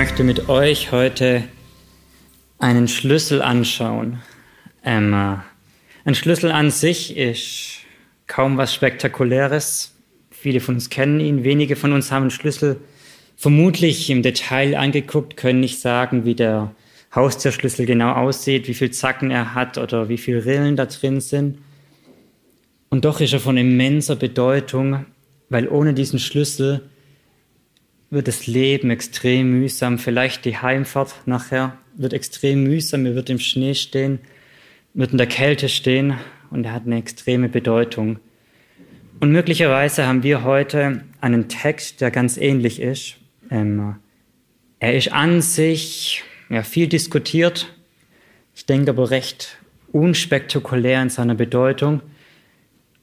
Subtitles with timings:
[0.00, 1.44] möchte mit euch heute
[2.58, 4.22] einen Schlüssel anschauen.
[4.82, 7.80] Ähm, ein Schlüssel an sich ist
[8.26, 9.94] kaum was Spektakuläres.
[10.30, 12.80] Viele von uns kennen ihn, wenige von uns haben einen Schlüssel
[13.36, 16.74] vermutlich im Detail angeguckt, können nicht sagen, wie der
[17.14, 21.58] Haustierschlüssel genau aussieht, wie viel Zacken er hat oder wie viele Rillen da drin sind.
[22.88, 25.04] Und doch ist er von immenser Bedeutung,
[25.50, 26.88] weil ohne diesen Schlüssel
[28.10, 29.98] wird das Leben extrem mühsam.
[29.98, 33.06] Vielleicht die Heimfahrt nachher wird extrem mühsam.
[33.06, 34.18] Er wird im Schnee stehen,
[34.94, 36.14] wird in der Kälte stehen
[36.50, 38.18] und er hat eine extreme Bedeutung.
[39.20, 43.16] Und möglicherweise haben wir heute einen Text, der ganz ähnlich ist.
[43.50, 43.96] Ähm,
[44.80, 47.72] er ist an sich ja, viel diskutiert,
[48.54, 49.58] ich denke aber recht
[49.92, 52.00] unspektakulär in seiner Bedeutung,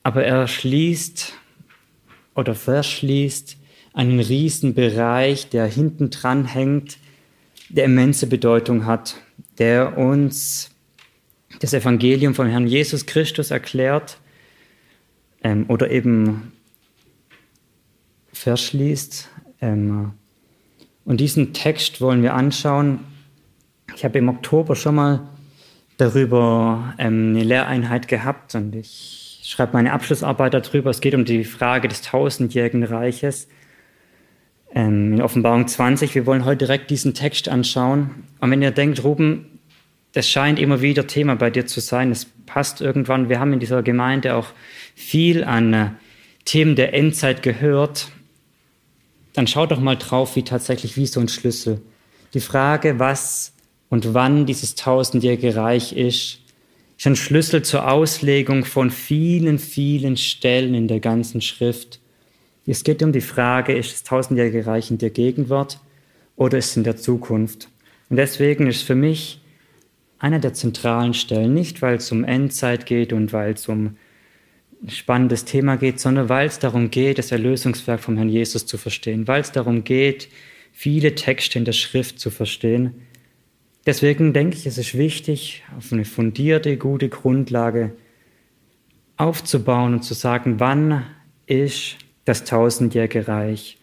[0.03, 1.33] aber er schließt
[2.35, 3.56] oder verschließt
[3.97, 6.99] einen riesen Bereich, der hinten dran hängt,
[7.69, 9.15] der immense Bedeutung hat,
[9.57, 10.69] der uns
[11.61, 14.19] das Evangelium vom Herrn Jesus Christus erklärt
[15.43, 16.51] ähm, oder eben
[18.33, 19.29] verschließt.
[19.61, 20.11] Ähm,
[21.03, 22.99] und diesen Text wollen wir anschauen.
[23.95, 25.27] Ich habe im Oktober schon mal
[25.97, 30.91] darüber ähm, eine Lehreinheit gehabt und ich schreibe meine Abschlussarbeit darüber.
[30.91, 33.47] Es geht um die Frage des tausendjährigen Reiches
[34.77, 36.13] ähm, in Offenbarung 20.
[36.13, 38.11] Wir wollen heute direkt diesen Text anschauen.
[38.39, 39.59] Und wenn ihr denkt, Ruben,
[40.13, 43.27] das scheint immer wieder Thema bei dir zu sein, es passt irgendwann.
[43.27, 44.47] Wir haben in dieser Gemeinde auch
[44.95, 45.89] viel an äh,
[46.45, 48.11] Themen der Endzeit gehört.
[49.33, 51.81] Dann schau doch mal drauf, wie tatsächlich wie so ein Schlüssel.
[52.35, 53.53] Die Frage, was
[53.89, 56.39] und wann dieses tausendjährige Reich ist,
[56.97, 61.99] ist ein Schlüssel zur Auslegung von vielen, vielen Stellen in der ganzen Schrift.
[62.69, 65.79] Es geht um die Frage, ist das tausendjährige Reich in der Gegenwart
[66.35, 67.69] oder ist es in der Zukunft?
[68.09, 69.41] Und deswegen ist für mich
[70.19, 73.95] einer der zentralen Stellen, nicht weil es um Endzeit geht und weil es um
[74.83, 78.77] ein spannendes Thema geht, sondern weil es darum geht, das Erlösungswerk vom Herrn Jesus zu
[78.77, 80.27] verstehen, weil es darum geht,
[80.73, 82.95] viele Texte in der Schrift zu verstehen.
[83.85, 87.93] Deswegen denke ich, es ist wichtig, auf eine fundierte, gute Grundlage
[89.15, 91.05] aufzubauen und zu sagen, wann
[91.45, 93.77] ist das tausendjährige Reich.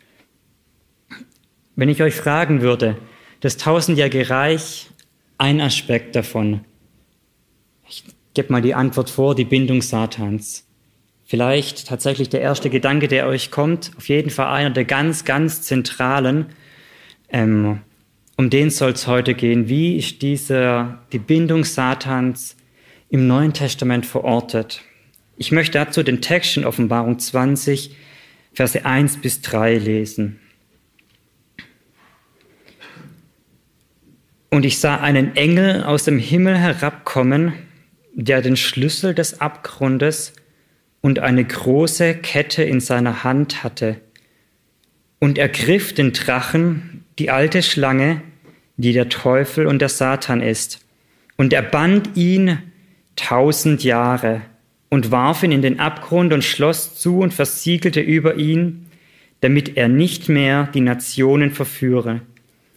[1.77, 2.99] Wenn ich euch fragen würde,
[3.41, 4.91] das tausendjährige Reich,
[5.39, 6.61] ein Aspekt davon,
[7.89, 10.67] ich gebe mal die Antwort vor, die Bindung Satans.
[11.25, 15.63] Vielleicht tatsächlich der erste Gedanke, der euch kommt, auf jeden Fall einer der ganz, ganz
[15.63, 16.47] zentralen.
[17.31, 17.81] Ähm,
[18.37, 19.69] um den soll es heute gehen.
[19.69, 22.57] Wie ist diese, die Bindung Satans
[23.09, 24.83] im Neuen Testament verortet?
[25.37, 27.97] Ich möchte dazu den Text in Offenbarung 20
[28.55, 30.41] Verse 1 bis 3 lesen.
[34.51, 37.55] Und ich sah einen Engel aus dem Himmel herabkommen,
[38.15, 40.33] der den Schlüssel des Abgrundes
[41.01, 44.01] und eine große Kette in seiner Hand hatte.
[45.19, 48.23] Und er griff den Drachen, die alte Schlange,
[48.77, 50.81] die der Teufel und der Satan ist,
[51.37, 52.59] und er band ihn
[53.17, 54.43] tausend Jahre
[54.95, 58.87] und warf ihn in den Abgrund und schloss zu und versiegelte über ihn,
[59.41, 62.21] damit er nicht mehr die Nationen verführe,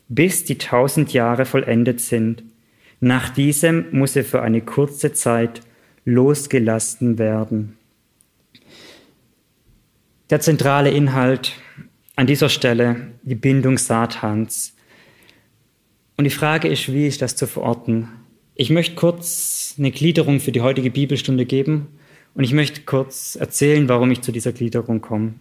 [0.09, 2.41] bis die tausend Jahre vollendet sind.
[2.99, 5.61] Nach diesem muss er für eine kurze Zeit
[6.05, 7.77] losgelassen werden.
[10.31, 11.53] Der zentrale Inhalt
[12.15, 14.73] an dieser Stelle, die Bindung Satans.
[16.17, 18.07] Und die Frage ist, wie ist das zu verorten?
[18.55, 21.89] Ich möchte kurz eine Gliederung für die heutige Bibelstunde geben
[22.37, 25.33] und ich möchte kurz erzählen, warum ich zu dieser Gliederung komme.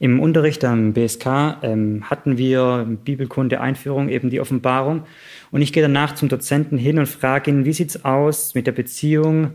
[0.00, 5.04] Im Unterricht am BSK ähm, hatten wir Bibelkunde Einführung, eben die Offenbarung.
[5.50, 8.72] Und ich gehe danach zum Dozenten hin und frage ihn, wie sieht's aus mit der
[8.72, 9.50] Beziehung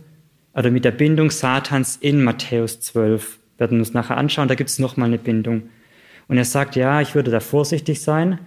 [0.54, 3.40] oder mit der Bindung Satans in Matthäus 12?
[3.58, 5.64] Wir werden uns nachher anschauen, da gibt es nochmal eine Bindung.
[6.28, 8.38] Und er sagt, ja, ich würde da vorsichtig sein.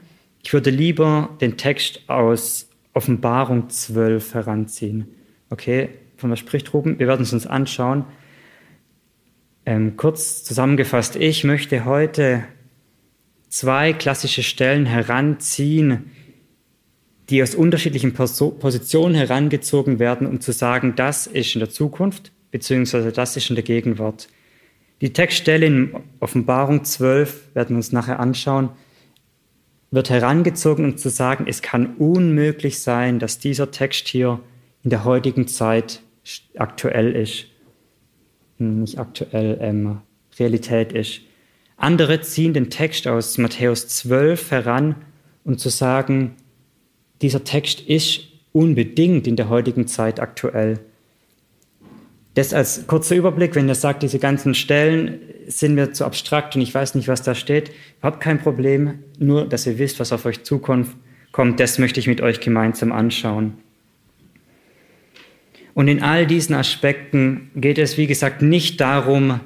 [0.44, 5.08] Ich würde lieber den Text aus Offenbarung 12 heranziehen.
[5.50, 5.88] Okay,
[6.22, 6.98] von was spricht Ruben?
[6.98, 8.04] Wir werden es uns anschauen.
[9.66, 12.44] Ähm, kurz zusammengefasst, ich möchte heute
[13.48, 16.10] zwei klassische Stellen heranziehen,
[17.28, 23.12] die aus unterschiedlichen Positionen herangezogen werden, um zu sagen, das ist in der Zukunft, beziehungsweise
[23.12, 24.28] das ist in der Gegenwart.
[25.00, 28.70] Die Textstelle in Offenbarung 12 werden wir uns nachher anschauen,
[29.90, 34.40] wird herangezogen, um zu sagen, es kann unmöglich sein, dass dieser Text hier
[34.84, 36.01] in der heutigen Zeit
[36.56, 37.46] aktuell ist.
[38.58, 40.00] Nicht aktuell, ähm,
[40.38, 41.20] Realität ist.
[41.76, 44.94] Andere ziehen den Text aus Matthäus 12 heran,
[45.44, 46.36] und zu sagen,
[47.20, 48.20] dieser Text ist
[48.52, 50.80] unbedingt in der heutigen Zeit aktuell.
[52.34, 56.62] Das als kurzer Überblick, wenn ihr sagt, diese ganzen Stellen sind mir zu abstrakt und
[56.62, 60.24] ich weiß nicht, was da steht, überhaupt kein Problem, nur dass ihr wisst, was auf
[60.24, 60.88] euch zukommt,
[61.30, 63.54] kommt, das möchte ich mit euch gemeinsam anschauen.
[65.74, 69.40] Und in all diesen Aspekten geht es, wie gesagt, nicht darum,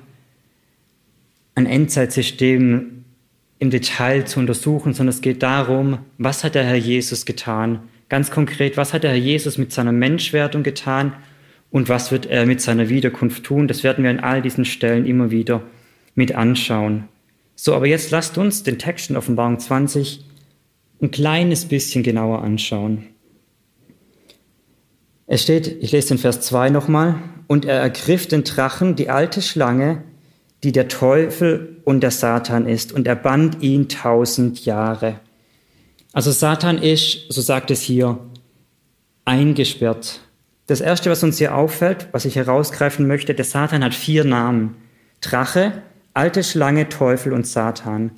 [1.54, 3.04] ein Endzeitsystem
[3.58, 7.80] im Detail zu untersuchen, sondern es geht darum, was hat der Herr Jesus getan?
[8.08, 11.14] Ganz konkret, was hat der Herr Jesus mit seiner Menschwerdung getan
[11.70, 13.68] und was wird er mit seiner Wiederkunft tun?
[13.68, 15.62] Das werden wir an all diesen Stellen immer wieder
[16.14, 17.04] mit anschauen.
[17.54, 20.24] So, aber jetzt lasst uns den Text in Offenbarung 20
[21.00, 23.06] ein kleines bisschen genauer anschauen.
[25.26, 27.16] Es steht, ich lese den Vers 2 nochmal,
[27.48, 30.02] und er ergriff den Drachen, die alte Schlange,
[30.64, 35.20] die der Teufel und der Satan ist, und er band ihn tausend Jahre.
[36.12, 38.18] Also Satan ist, so sagt es hier,
[39.24, 40.20] eingesperrt.
[40.66, 44.76] Das Erste, was uns hier auffällt, was ich herausgreifen möchte, der Satan hat vier Namen.
[45.20, 45.82] Drache,
[46.14, 48.12] alte Schlange, Teufel und Satan.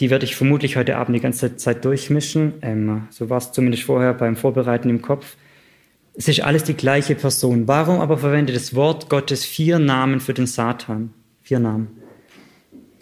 [0.00, 2.54] Die werde ich vermutlich heute Abend die ganze Zeit durchmischen.
[2.62, 5.36] Ähm, so war es zumindest vorher beim Vorbereiten im Kopf.
[6.14, 7.68] Es ist alles die gleiche Person.
[7.68, 11.12] Warum aber verwendet das Wort Gottes vier Namen für den Satan?
[11.40, 11.88] Vier Namen.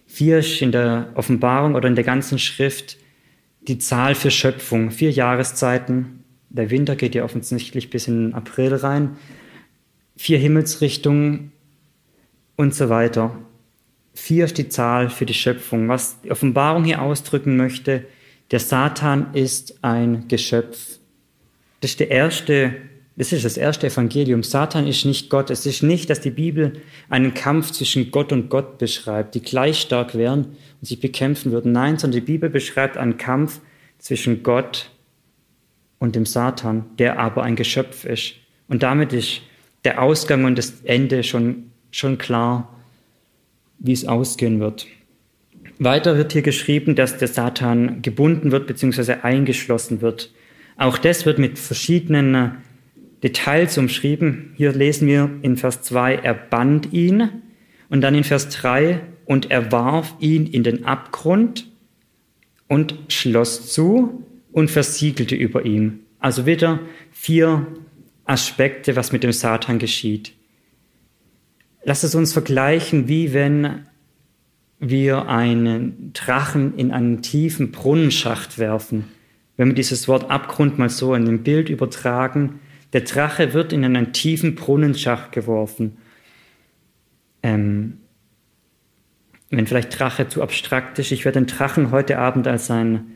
[0.06, 2.96] Vier ist in der Offenbarung oder in der ganzen Schrift
[3.62, 4.90] die Zahl für Schöpfung.
[4.90, 6.24] Vier Jahreszeiten.
[6.48, 9.16] Der Winter geht ja offensichtlich bis in April rein.
[10.16, 11.52] Vier Himmelsrichtungen
[12.56, 13.38] und so weiter.
[14.14, 15.88] Vier ist die Zahl für die Schöpfung.
[15.88, 18.04] Was die Offenbarung hier ausdrücken möchte,
[18.50, 20.98] der Satan ist ein Geschöpf.
[21.80, 22.74] Das ist der erste
[23.18, 24.44] das ist das erste Evangelium.
[24.44, 25.50] Satan ist nicht Gott.
[25.50, 26.74] Es ist nicht, dass die Bibel
[27.08, 30.44] einen Kampf zwischen Gott und Gott beschreibt, die gleich stark wären
[30.80, 31.72] und sich bekämpfen würden.
[31.72, 33.60] Nein, sondern die Bibel beschreibt einen Kampf
[33.98, 34.90] zwischen Gott
[35.98, 38.34] und dem Satan, der aber ein Geschöpf ist.
[38.68, 39.40] Und damit ist
[39.82, 42.72] der Ausgang und das Ende schon, schon klar,
[43.80, 44.86] wie es ausgehen wird.
[45.80, 49.14] Weiter wird hier geschrieben, dass der Satan gebunden wird bzw.
[49.22, 50.32] eingeschlossen wird.
[50.76, 52.58] Auch das wird mit verschiedenen
[53.22, 54.52] Details umschrieben.
[54.56, 57.42] Hier lesen wir in Vers 2, er band ihn
[57.88, 61.70] und dann in Vers 3, und er warf ihn in den Abgrund
[62.66, 66.00] und schloss zu und versiegelte über ihm.
[66.18, 66.80] Also wieder
[67.10, 67.66] vier
[68.24, 70.32] Aspekte, was mit dem Satan geschieht.
[71.84, 73.86] Lass es uns vergleichen, wie wenn
[74.78, 79.04] wir einen Drachen in einen tiefen Brunnenschacht werfen.
[79.58, 82.60] Wenn wir dieses Wort Abgrund mal so in dem Bild übertragen,
[82.92, 85.98] der Drache wird in einen tiefen Brunnenschacht geworfen.
[87.42, 87.98] Ähm,
[89.50, 93.12] wenn vielleicht Drache zu abstrakt ist, ich werde den Drachen heute Abend als ein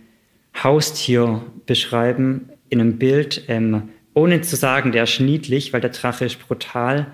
[0.62, 6.24] Haustier beschreiben, in einem Bild, ähm, ohne zu sagen, der ist niedlich, weil der Drache
[6.24, 7.06] ist brutal.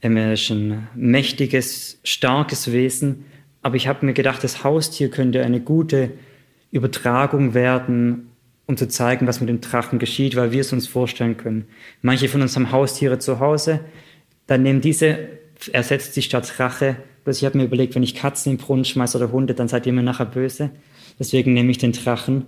[0.00, 3.24] Ähm, er ist ein mächtiges, starkes Wesen.
[3.62, 6.10] Aber ich habe mir gedacht, das Haustier könnte eine gute
[6.70, 8.31] Übertragung werden
[8.66, 11.66] um zu zeigen, was mit dem Drachen geschieht, weil wir es uns vorstellen können.
[12.00, 13.80] Manche von uns haben Haustiere zu Hause,
[14.46, 15.18] dann nehmen diese,
[15.72, 16.96] ersetzt sich statt Drache.
[17.24, 19.86] Bloß ich habe mir überlegt, wenn ich Katzen im Brunnen schmeiße oder Hunde, dann seid
[19.86, 20.70] ihr mir nachher böse.
[21.18, 22.46] Deswegen nehme ich den Drachen.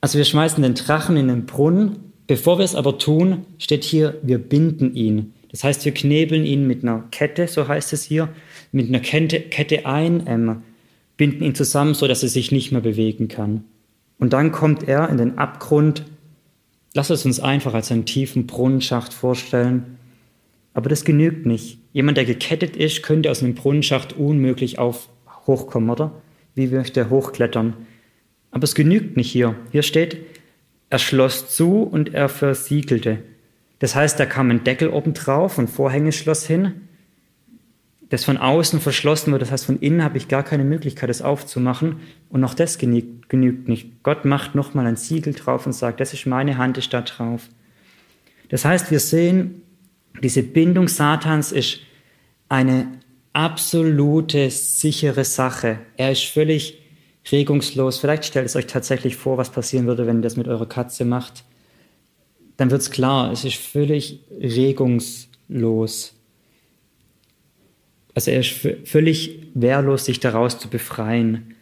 [0.00, 2.12] Also wir schmeißen den Drachen in den Brunnen.
[2.26, 5.34] Bevor wir es aber tun, steht hier, wir binden ihn.
[5.50, 8.28] Das heißt, wir knebeln ihn mit einer Kette, so heißt es hier,
[8.70, 10.62] mit einer Kette, Kette ein, ähm,
[11.16, 13.64] binden ihn zusammen, so dass er sich nicht mehr bewegen kann.
[14.20, 16.04] Und dann kommt er in den Abgrund.
[16.94, 19.98] Lass es uns einfach als einen tiefen Brunnenschacht vorstellen.
[20.74, 21.78] Aber das genügt nicht.
[21.92, 25.08] Jemand, der gekettet ist, könnte aus einem Brunnenschacht unmöglich auf
[25.46, 26.12] hochkommen, oder?
[26.54, 27.74] Wie möchte er hochklettern?
[28.50, 29.56] Aber es genügt nicht hier.
[29.72, 30.18] Hier steht,
[30.90, 33.18] er schloss zu und er versiegelte.
[33.78, 36.88] Das heißt, da kam ein Deckel oben drauf, ein Vorhängeschloss hin
[38.10, 39.40] das von außen verschlossen wird.
[39.40, 42.00] Das heißt, von innen habe ich gar keine Möglichkeit, das aufzumachen.
[42.28, 44.02] Und auch das genügt, genügt nicht.
[44.02, 47.48] Gott macht nochmal ein Siegel drauf und sagt, das ist meine Hand, ist da drauf.
[48.48, 49.62] Das heißt, wir sehen,
[50.22, 51.78] diese Bindung Satans ist
[52.48, 52.88] eine
[53.32, 55.78] absolute sichere Sache.
[55.96, 56.82] Er ist völlig
[57.30, 58.00] regungslos.
[58.00, 61.04] Vielleicht stellt es euch tatsächlich vor, was passieren würde, wenn ihr das mit eurer Katze
[61.04, 61.44] macht.
[62.56, 66.19] Dann wird es klar, es ist völlig regungslos.
[68.20, 71.54] Also er ist völlig wehrlos, sich daraus zu befreien.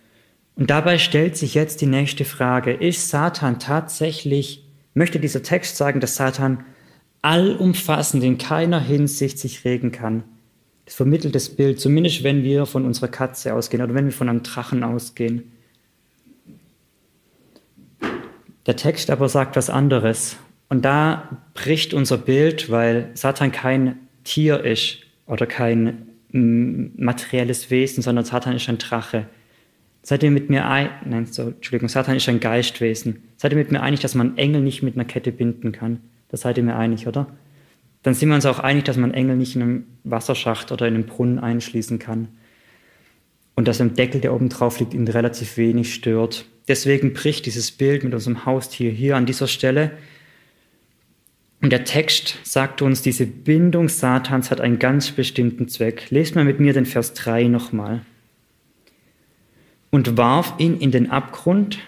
[0.57, 6.01] Und dabei stellt sich jetzt die nächste Frage, ist Satan tatsächlich, möchte dieser Text sagen,
[6.01, 6.65] dass Satan
[7.23, 10.25] allumfassend in keiner Hinsicht sich regen kann?
[10.85, 14.29] Das vermittelt das Bild, zumindest wenn wir von unserer Katze ausgehen oder wenn wir von
[14.29, 15.53] einem Drachen ausgehen.
[18.67, 20.39] Der Text aber sagt was anderes.
[20.69, 24.99] Und da bricht unser Bild, weil Satan kein Tier ist
[25.29, 29.27] oder kein materielles Wesen, sondern Satan ist ein Drache.
[30.03, 33.23] Seid ihr mit mir ein, nein, so, Entschuldigung, Satan ist ein Geistwesen.
[33.37, 36.01] Seid ihr mit mir einig, dass man Engel nicht mit einer Kette binden kann?
[36.29, 37.27] Das seid ihr mir einig, oder?
[38.03, 40.95] Dann sind wir uns auch einig, dass man Engel nicht in einem Wasserschacht oder in
[40.95, 42.29] einem Brunnen einschließen kann.
[43.57, 46.47] Und dass ein Deckel, der oben drauf liegt, ihn relativ wenig stört.
[46.69, 49.93] Deswegen bricht dieses Bild mit unserem Haustier hier an dieser Stelle.
[51.61, 56.07] Und der Text sagt uns, diese Bindung Satans hat einen ganz bestimmten Zweck.
[56.11, 58.03] Lest mal mit mir den Vers 3 nochmal
[59.91, 61.79] und warf ihn in den Abgrund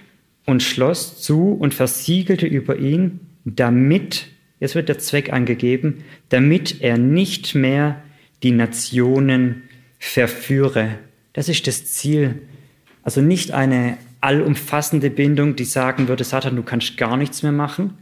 [0.47, 4.27] und schloss zu und versiegelte über ihn, damit,
[4.59, 8.03] jetzt wird der Zweck angegeben, damit er nicht mehr
[8.43, 9.63] die Nationen
[9.99, 10.99] verführe.
[11.33, 12.43] Das ist das Ziel.
[13.03, 17.95] Also nicht eine allumfassende Bindung, die sagen würde, Satan, du kannst gar nichts mehr machen,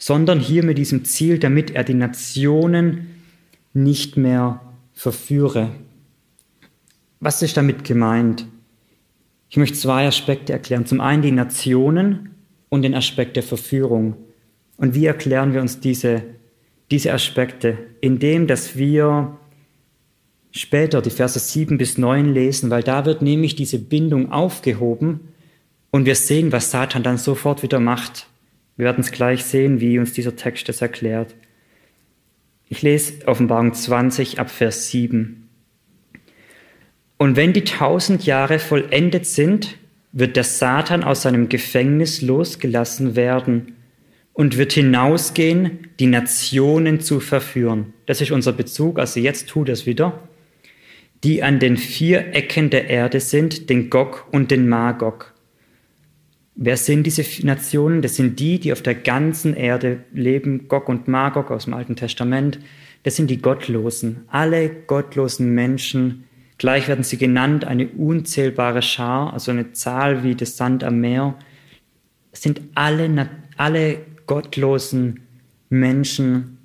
[0.00, 3.22] sondern hier mit diesem Ziel, damit er die Nationen
[3.74, 4.60] nicht mehr
[4.94, 5.70] verführe.
[7.20, 8.46] Was ist damit gemeint?
[9.50, 10.86] Ich möchte zwei Aspekte erklären.
[10.86, 12.30] Zum einen die Nationen
[12.70, 14.16] und den Aspekt der Verführung.
[14.78, 16.22] Und wie erklären wir uns diese,
[16.90, 17.76] diese Aspekte?
[18.00, 19.36] Indem, dass wir
[20.50, 25.20] später die Verse 7 bis 9 lesen, weil da wird nämlich diese Bindung aufgehoben
[25.90, 28.29] und wir sehen, was Satan dann sofort wieder macht.
[28.80, 31.34] Wir werden es gleich sehen, wie uns dieser Text das erklärt.
[32.70, 35.50] Ich lese Offenbarung 20 ab Vers 7.
[37.18, 39.76] Und wenn die tausend Jahre vollendet sind,
[40.12, 43.76] wird der Satan aus seinem Gefängnis losgelassen werden
[44.32, 47.92] und wird hinausgehen, die Nationen zu verführen.
[48.06, 50.26] Das ist unser Bezug, also jetzt tut es wieder.
[51.22, 55.34] Die an den vier Ecken der Erde sind, den Gog und den Magog.
[56.62, 58.02] Wer sind diese Nationen?
[58.02, 60.68] Das sind die, die auf der ganzen Erde leben.
[60.68, 62.58] Gog und Magog aus dem Alten Testament.
[63.02, 64.24] Das sind die Gottlosen.
[64.28, 66.24] Alle gottlosen Menschen,
[66.60, 71.34] Gleich werden sie genannt, eine unzählbare Schar, also eine Zahl wie das Sand am Meer.
[72.32, 75.20] Es sind alle, alle gottlosen
[75.70, 76.58] Menschen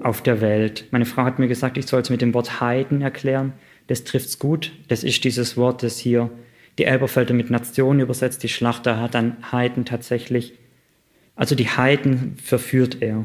[0.00, 0.86] auf der Welt.
[0.90, 3.52] Meine Frau hat mir gesagt, ich soll es mit dem Wort Heiden erklären.
[3.88, 4.72] Das trifft es gut.
[4.88, 6.30] Das ist dieses Wort, das hier
[6.78, 8.42] die Elberfelder mit Nation übersetzt.
[8.42, 10.58] Die Schlachter hat dann Heiden tatsächlich.
[11.34, 13.24] Also die Heiden verführt er.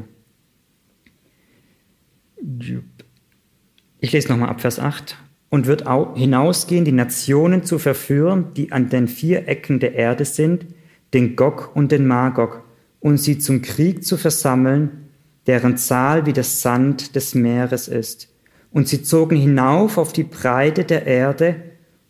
[4.00, 5.16] Ich lese nochmal ab Vers 8
[5.50, 5.84] und wird
[6.16, 10.66] hinausgehen, die Nationen zu verführen, die an den vier Ecken der Erde sind,
[11.14, 12.64] den Gog und den Magog,
[13.00, 15.08] und sie zum Krieg zu versammeln,
[15.46, 18.28] deren Zahl wie das Sand des Meeres ist.
[18.70, 21.56] Und sie zogen hinauf auf die Breite der Erde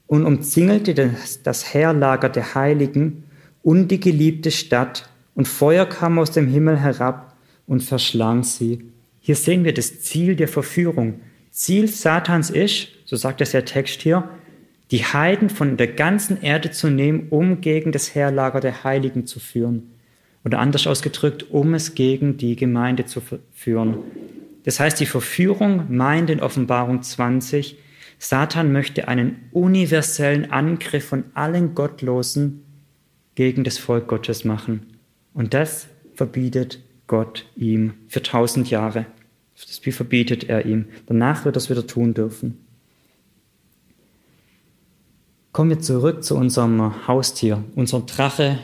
[0.08, 3.24] und umzingelte das, das Heerlager der Heiligen
[3.62, 7.36] und die geliebte Stadt, und Feuer kam aus dem Himmel herab
[7.68, 8.90] und verschlang sie.
[9.20, 11.20] Hier sehen wir das Ziel der Verführung.
[11.52, 14.28] Ziel Satans ist, so sagt es der Text hier,
[14.90, 19.38] die Heiden von der ganzen Erde zu nehmen, um gegen das Heerlager der Heiligen zu
[19.38, 19.92] führen.
[20.44, 23.22] Oder anders ausgedrückt, um es gegen die Gemeinde zu
[23.52, 23.98] führen.
[24.64, 27.76] Das heißt, die Verführung meint in Offenbarung 20,
[28.18, 32.64] Satan möchte einen universellen Angriff von allen Gottlosen
[33.34, 34.98] gegen das Volk Gottes machen.
[35.34, 39.06] Und das verbietet Gott ihm für tausend Jahre.
[39.54, 40.86] Das verbietet er ihm.
[41.06, 42.64] Danach wird er es wieder tun dürfen.
[45.52, 48.58] Kommen wir zurück zu unserem Haustier, unserem Drache,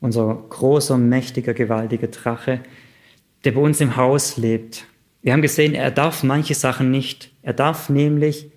[0.00, 2.60] unser großer, mächtiger, gewaltiger Drache,
[3.44, 4.84] der bei uns im Haus lebt.
[5.22, 7.32] Wir haben gesehen, er darf manche Sachen nicht.
[7.42, 8.50] Er darf nämlich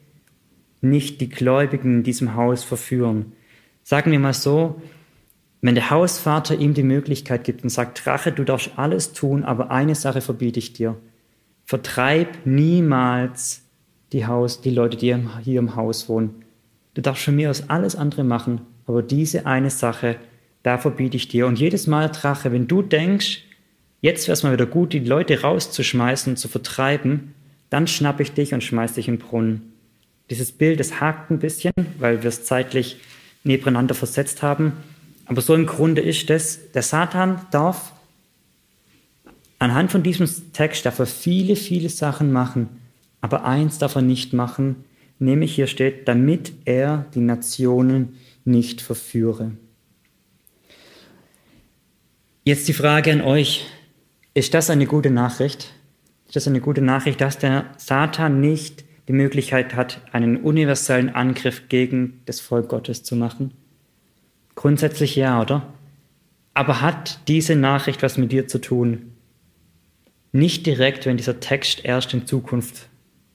[0.81, 3.33] nicht die Gläubigen in diesem Haus verführen.
[3.83, 4.81] Sagen wir mal so,
[5.61, 9.71] wenn der Hausvater ihm die Möglichkeit gibt und sagt, Drache, du darfst alles tun, aber
[9.71, 10.95] eine Sache verbiete ich dir.
[11.65, 13.63] Vertreib niemals
[14.13, 16.43] die, Haus, die Leute, die hier im Haus wohnen.
[16.93, 20.15] Du darfst von mir aus alles andere machen, aber diese eine Sache,
[20.63, 21.45] da verbiete ich dir.
[21.45, 23.43] Und jedes Mal, Drache, wenn du denkst,
[24.01, 27.35] jetzt wäre es mal wieder gut, die Leute rauszuschmeißen und zu vertreiben,
[27.69, 29.73] dann schnapp ich dich und schmeiß dich in den Brunnen.
[30.29, 32.97] Dieses Bild, das hakt ein bisschen, weil wir es zeitlich
[33.43, 34.73] nebeneinander versetzt haben.
[35.25, 37.93] Aber so im Grunde ist das, der Satan darf
[39.59, 42.69] Anhand von diesem Text darf er viele, viele Sachen machen,
[43.19, 44.85] aber eins darf er nicht machen,
[45.19, 49.51] nämlich hier steht, damit er die Nationen nicht verführe.
[52.45, 53.65] Jetzt die Frage an euch,
[54.33, 55.73] ist das eine gute Nachricht?
[56.27, 61.67] Ist das eine gute Nachricht, dass der Satan nicht die Möglichkeit hat, einen universellen Angriff
[61.67, 63.55] gegen das Volk Gottes zu machen?
[64.53, 65.73] Grundsätzlich ja, oder?
[66.53, 69.13] Aber hat diese Nachricht was mit dir zu tun?
[70.31, 72.87] Nicht direkt, wenn dieser Text erst in Zukunft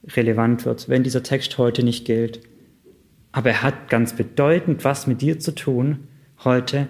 [0.07, 2.38] relevant wird, wenn dieser Text heute nicht gilt.
[3.33, 6.07] Aber er hat ganz bedeutend was mit dir zu tun
[6.45, 6.87] heute,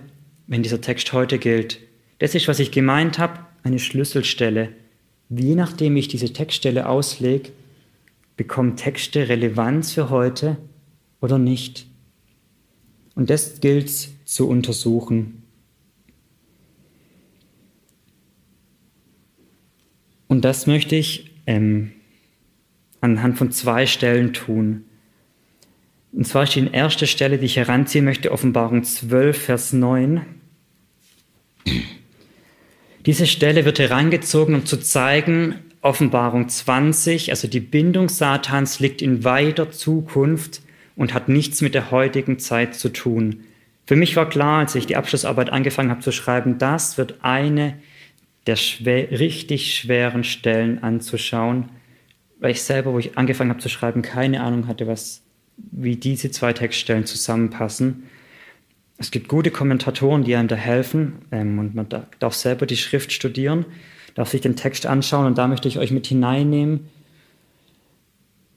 [0.46, 1.80] wenn dieser Text heute gilt.
[2.18, 4.68] Das ist, was ich gemeint habe, eine Schlüsselstelle.
[5.30, 7.50] Je nachdem ich diese Textstelle auslege,
[8.36, 10.56] bekommen Texte Relevanz für heute
[11.20, 11.86] oder nicht.
[13.14, 13.90] Und das gilt
[14.24, 15.42] zu untersuchen.
[20.26, 21.92] Und das möchte ich ähm,
[23.00, 24.84] anhand von zwei Stellen tun.
[26.12, 30.24] Und zwar ist die erste Stelle, die ich heranziehen möchte, Offenbarung 12, Vers 9.
[33.06, 39.22] Diese Stelle wird herangezogen, um zu zeigen, Offenbarung 20, also die Bindung Satans liegt in
[39.22, 40.62] weiter Zukunft
[40.96, 43.44] und hat nichts mit der heutigen Zeit zu tun.
[43.84, 47.74] Für mich war klar, als ich die Abschlussarbeit angefangen habe zu schreiben, das wird eine
[48.46, 51.68] der schwer, richtig schweren Stellen anzuschauen,
[52.40, 55.20] weil ich selber, wo ich angefangen habe zu schreiben, keine Ahnung hatte, was,
[55.56, 58.04] wie diese zwei Textstellen zusammenpassen.
[58.96, 61.88] Es gibt gute Kommentatoren, die einem da helfen ähm, und man
[62.18, 63.66] darf selber die Schrift studieren,
[64.14, 66.88] darf sich den Text anschauen und da möchte ich euch mit hineinnehmen,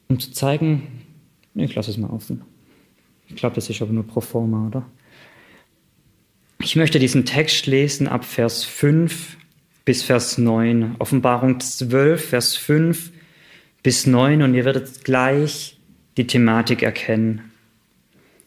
[0.07, 1.03] um zu zeigen,
[1.55, 2.43] ich lasse es mal offen.
[3.27, 4.85] Ich glaube, das ist aber nur pro forma, oder?
[6.59, 9.37] Ich möchte diesen Text lesen ab Vers 5
[9.85, 10.95] bis Vers 9.
[10.99, 13.11] Offenbarung 12, Vers 5
[13.83, 15.79] bis 9 und ihr werdet gleich
[16.17, 17.51] die Thematik erkennen.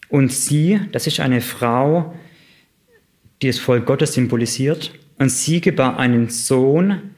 [0.08, 2.14] Und sie, das ist eine Frau,
[3.42, 7.10] die das Volk Gottes symbolisiert, und sie gebar einen Sohn,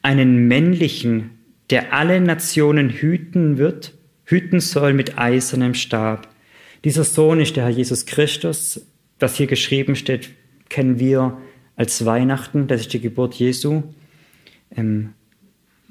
[0.00, 1.30] einen männlichen,
[1.70, 6.28] der alle Nationen hüten wird, hüten soll mit eisernem Stab.
[6.84, 8.86] Dieser Sohn ist der Herr Jesus Christus.
[9.18, 10.30] Was hier geschrieben steht,
[10.68, 11.36] kennen wir
[11.74, 13.82] als Weihnachten, das ist die Geburt Jesu.
[14.76, 15.14] Ähm,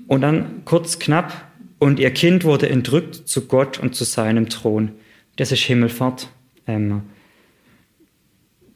[0.08, 4.94] und dann kurz knapp, und ihr Kind wurde entrückt zu Gott und zu seinem Thron.
[5.36, 6.30] Das ist Himmelfahrt.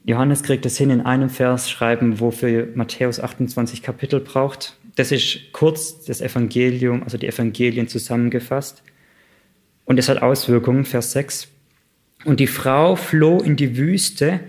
[0.04, 4.76] Johannes kriegt es hin, in einem Vers schreiben, wofür Matthäus 28 Kapitel braucht.
[4.96, 8.82] Das ist kurz das Evangelium, also die Evangelien zusammengefasst.
[9.86, 11.50] Und es hat Auswirkungen, Vers 6.
[12.26, 14.40] Und die Frau floh in die Wüste,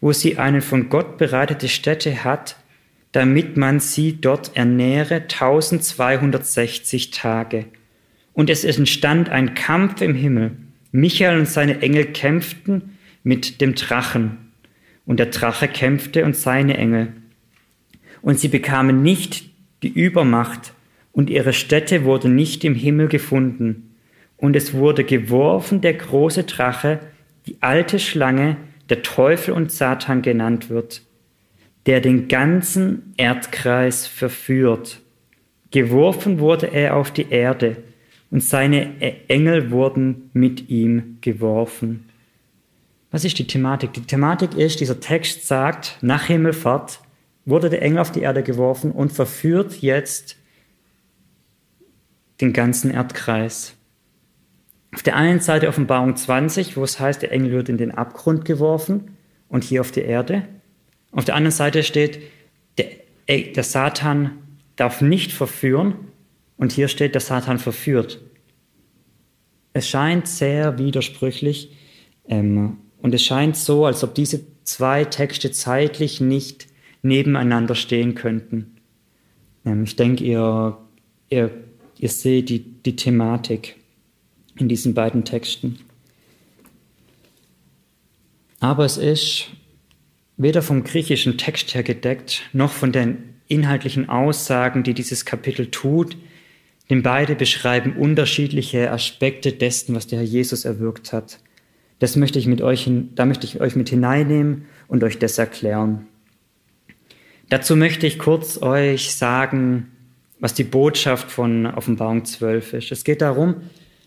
[0.00, 2.56] wo sie eine von Gott bereitete Stätte hat,
[3.12, 7.66] damit man sie dort ernähre 1260 Tage.
[8.32, 10.52] Und es entstand ein Kampf im Himmel.
[10.92, 14.45] Michael und seine Engel kämpften mit dem Drachen.
[15.06, 17.12] Und der Drache kämpfte und seine Engel.
[18.20, 19.50] Und sie bekamen nicht
[19.82, 20.74] die Übermacht,
[21.12, 23.94] und ihre Stätte wurde nicht im Himmel gefunden.
[24.36, 27.00] Und es wurde geworfen der große Drache,
[27.46, 28.58] die alte Schlange,
[28.90, 31.02] der Teufel und Satan genannt wird,
[31.86, 35.00] der den ganzen Erdkreis verführt.
[35.70, 37.78] Geworfen wurde er auf die Erde,
[38.30, 42.05] und seine Engel wurden mit ihm geworfen.
[43.16, 43.94] Was ist die Thematik?
[43.94, 47.00] Die Thematik ist, dieser Text sagt, nach Himmelfahrt
[47.46, 50.36] wurde der Engel auf die Erde geworfen und verführt jetzt
[52.42, 53.74] den ganzen Erdkreis.
[54.94, 58.44] Auf der einen Seite Offenbarung 20, wo es heißt, der Engel wird in den Abgrund
[58.44, 59.16] geworfen
[59.48, 60.46] und hier auf die Erde.
[61.10, 62.20] Auf der anderen Seite steht,
[62.76, 62.90] der,
[63.30, 64.32] der Satan
[64.76, 65.94] darf nicht verführen
[66.58, 68.20] und hier steht, der Satan verführt.
[69.72, 71.74] Es scheint sehr widersprüchlich
[72.28, 76.66] ähm, und es scheint so, als ob diese zwei Texte zeitlich nicht
[77.02, 78.78] nebeneinander stehen könnten.
[79.64, 80.76] Ähm, ich denke, ihr,
[81.28, 81.52] ihr,
[81.98, 83.76] ihr seht die, die Thematik
[84.58, 85.78] in diesen beiden Texten.
[88.58, 89.50] Aber es ist
[90.36, 96.16] weder vom griechischen Text her gedeckt, noch von den inhaltlichen Aussagen, die dieses Kapitel tut,
[96.90, 101.38] denn beide beschreiben unterschiedliche Aspekte dessen, was der Herr Jesus erwirkt hat.
[101.98, 106.06] Das möchte ich mit euch, da möchte ich euch mit hineinnehmen und euch das erklären.
[107.48, 109.90] Dazu möchte ich kurz euch sagen,
[110.40, 112.92] was die Botschaft von Offenbarung 12 ist.
[112.92, 113.56] Es geht darum,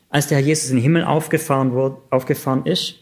[0.10, 2.96] als der Herr Jesus in den Himmel aufgefahren, wurde, aufgefahren ist,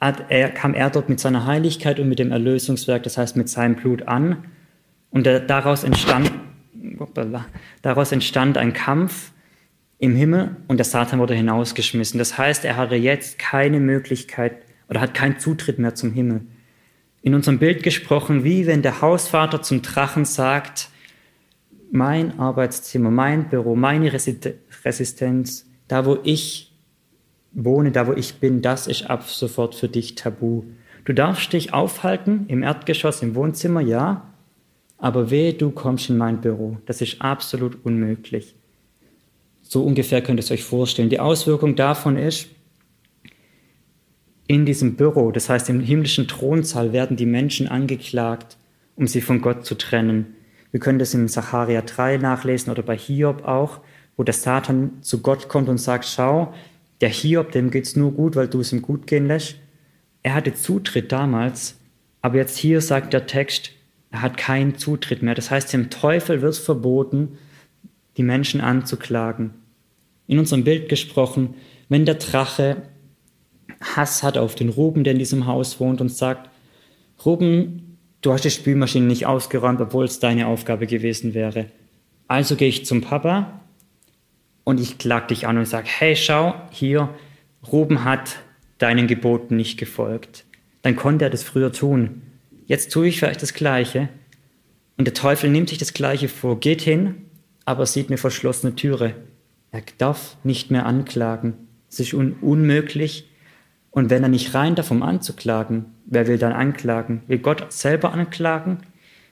[0.00, 3.76] er, kam er dort mit seiner Heiligkeit und mit dem Erlösungswerk, das heißt mit seinem
[3.76, 4.44] Blut an.
[5.10, 6.30] Und daraus entstand,
[7.82, 9.32] daraus entstand ein Kampf
[9.98, 12.18] im Himmel und der Satan wurde hinausgeschmissen.
[12.18, 14.56] Das heißt, er hatte jetzt keine Möglichkeit
[14.88, 16.42] oder hat keinen Zutritt mehr zum Himmel.
[17.22, 20.90] In unserem Bild gesprochen, wie wenn der Hausvater zum Drachen sagt,
[21.90, 26.72] mein Arbeitszimmer, mein Büro, meine Resistenz, da wo ich
[27.52, 30.64] wohne, da wo ich bin, das ist ab sofort für dich tabu.
[31.04, 34.28] Du darfst dich aufhalten im Erdgeschoss, im Wohnzimmer, ja,
[34.98, 36.78] aber wehe, du kommst in mein Büro.
[36.86, 38.56] Das ist absolut unmöglich.
[39.74, 41.08] So ungefähr könnt ihr es euch vorstellen.
[41.08, 42.46] Die Auswirkung davon ist,
[44.46, 48.56] in diesem Büro, das heißt im himmlischen Thronsaal, werden die Menschen angeklagt,
[48.94, 50.36] um sie von Gott zu trennen.
[50.70, 53.80] Wir können das in Sacharia 3 nachlesen oder bei Hiob auch,
[54.16, 56.54] wo der Satan zu Gott kommt und sagt, schau,
[57.00, 59.56] der Hiob, dem geht's nur gut, weil du es ihm gut gehen lässt.
[60.22, 61.80] Er hatte Zutritt damals,
[62.22, 63.72] aber jetzt hier sagt der Text,
[64.12, 65.34] er hat keinen Zutritt mehr.
[65.34, 67.38] Das heißt, dem Teufel wird verboten,
[68.16, 69.63] die Menschen anzuklagen.
[70.26, 71.54] In unserem Bild gesprochen,
[71.88, 72.82] wenn der Drache
[73.80, 76.50] Hass hat auf den Ruben, der in diesem Haus wohnt und sagt,
[77.24, 81.66] Ruben, du hast die Spülmaschine nicht ausgeräumt, obwohl es deine Aufgabe gewesen wäre.
[82.26, 83.60] Also gehe ich zum Papa
[84.64, 87.10] und ich klag dich an und sage, hey, schau, hier,
[87.70, 88.38] Ruben hat
[88.78, 90.44] deinen Geboten nicht gefolgt.
[90.82, 92.22] Dann konnte er das früher tun.
[92.66, 94.08] Jetzt tue ich vielleicht das Gleiche.
[94.96, 97.26] Und der Teufel nimmt sich das Gleiche vor, geht hin,
[97.64, 99.14] aber sieht eine verschlossene Türe.
[99.74, 101.54] Er darf nicht mehr anklagen.
[101.90, 103.28] Es ist un unmöglich.
[103.90, 107.22] Und wenn er nicht rein darf, um anzuklagen, wer will dann anklagen?
[107.26, 108.78] Will Gott selber anklagen?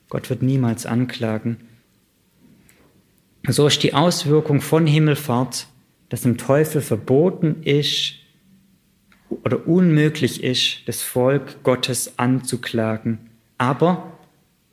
[0.09, 1.59] Gott wird niemals anklagen.
[3.47, 5.69] So ist die Auswirkung von Himmelfahrt,
[6.09, 8.15] dass dem Teufel verboten ist
[9.45, 13.31] oder unmöglich ist, das Volk Gottes anzuklagen.
[13.59, 14.19] Aber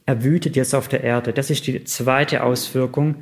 [0.07, 1.31] er wütet jetzt auf der Erde.
[1.31, 3.17] Das ist die zweite Auswirkung.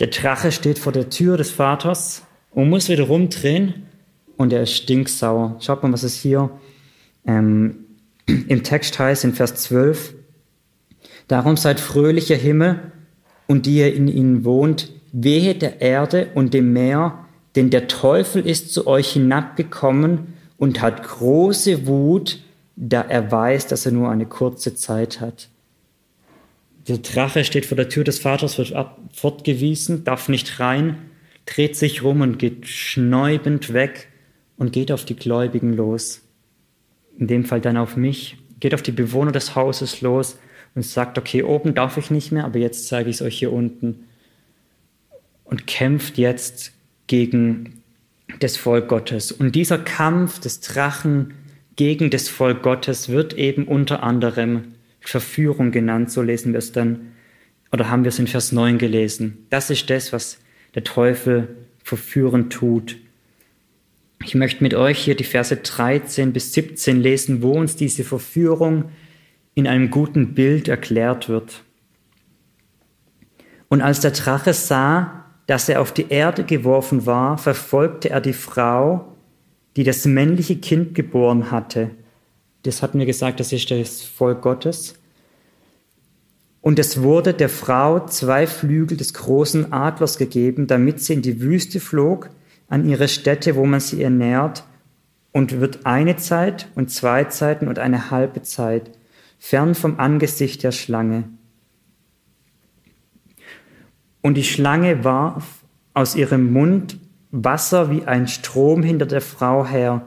[0.00, 3.86] Der Drache steht vor der Tür des Vaters und muss wieder rumdrehen
[4.36, 5.56] und er ist stinksauer.
[5.60, 6.50] Schaut mal, was es hier
[7.26, 7.86] ähm,
[8.26, 10.14] im Text heißt, in Vers 12.
[11.26, 12.92] Darum seid fröhlicher Himmel
[13.48, 17.24] und die ihr in ihnen wohnt, wehe der Erde und dem Meer,
[17.56, 22.40] denn der Teufel ist zu euch hinabgekommen und hat große Wut,
[22.76, 25.48] da er weiß, dass er nur eine kurze Zeit hat.
[26.88, 28.74] Der Drache steht vor der Tür des Vaters, wird
[29.12, 30.96] fortgewiesen, darf nicht rein,
[31.44, 34.08] dreht sich rum und geht schnäubend weg
[34.56, 36.22] und geht auf die Gläubigen los.
[37.18, 40.38] In dem Fall dann auf mich, geht auf die Bewohner des Hauses los
[40.74, 43.52] und sagt, okay, oben darf ich nicht mehr, aber jetzt zeige ich es euch hier
[43.52, 44.04] unten.
[45.44, 46.72] Und kämpft jetzt
[47.06, 47.82] gegen
[48.40, 49.32] das Volk Gottes.
[49.32, 51.34] Und dieser Kampf des Drachen
[51.76, 54.74] gegen das Volk Gottes wird eben unter anderem
[55.10, 57.12] Verführung genannt, so lesen wir es dann,
[57.72, 59.46] oder haben wir es in Vers 9 gelesen.
[59.50, 60.38] Das ist das, was
[60.74, 62.96] der Teufel verführend tut.
[64.24, 68.90] Ich möchte mit euch hier die Verse 13 bis 17 lesen, wo uns diese Verführung
[69.54, 71.62] in einem guten Bild erklärt wird.
[73.68, 78.32] Und als der Drache sah, dass er auf die Erde geworfen war, verfolgte er die
[78.34, 79.16] Frau,
[79.76, 81.90] die das männliche Kind geboren hatte.
[82.64, 84.97] Das hatten wir gesagt, das ist das Volk Gottes.
[86.60, 91.40] Und es wurde der Frau zwei Flügel des großen Adlers gegeben, damit sie in die
[91.40, 92.30] Wüste flog,
[92.68, 94.64] an ihre Stätte, wo man sie ernährt,
[95.32, 98.90] und wird eine Zeit und zwei Zeiten und eine halbe Zeit
[99.38, 101.24] fern vom Angesicht der Schlange.
[104.20, 106.98] Und die Schlange warf aus ihrem Mund
[107.30, 110.06] Wasser wie ein Strom hinter der Frau her,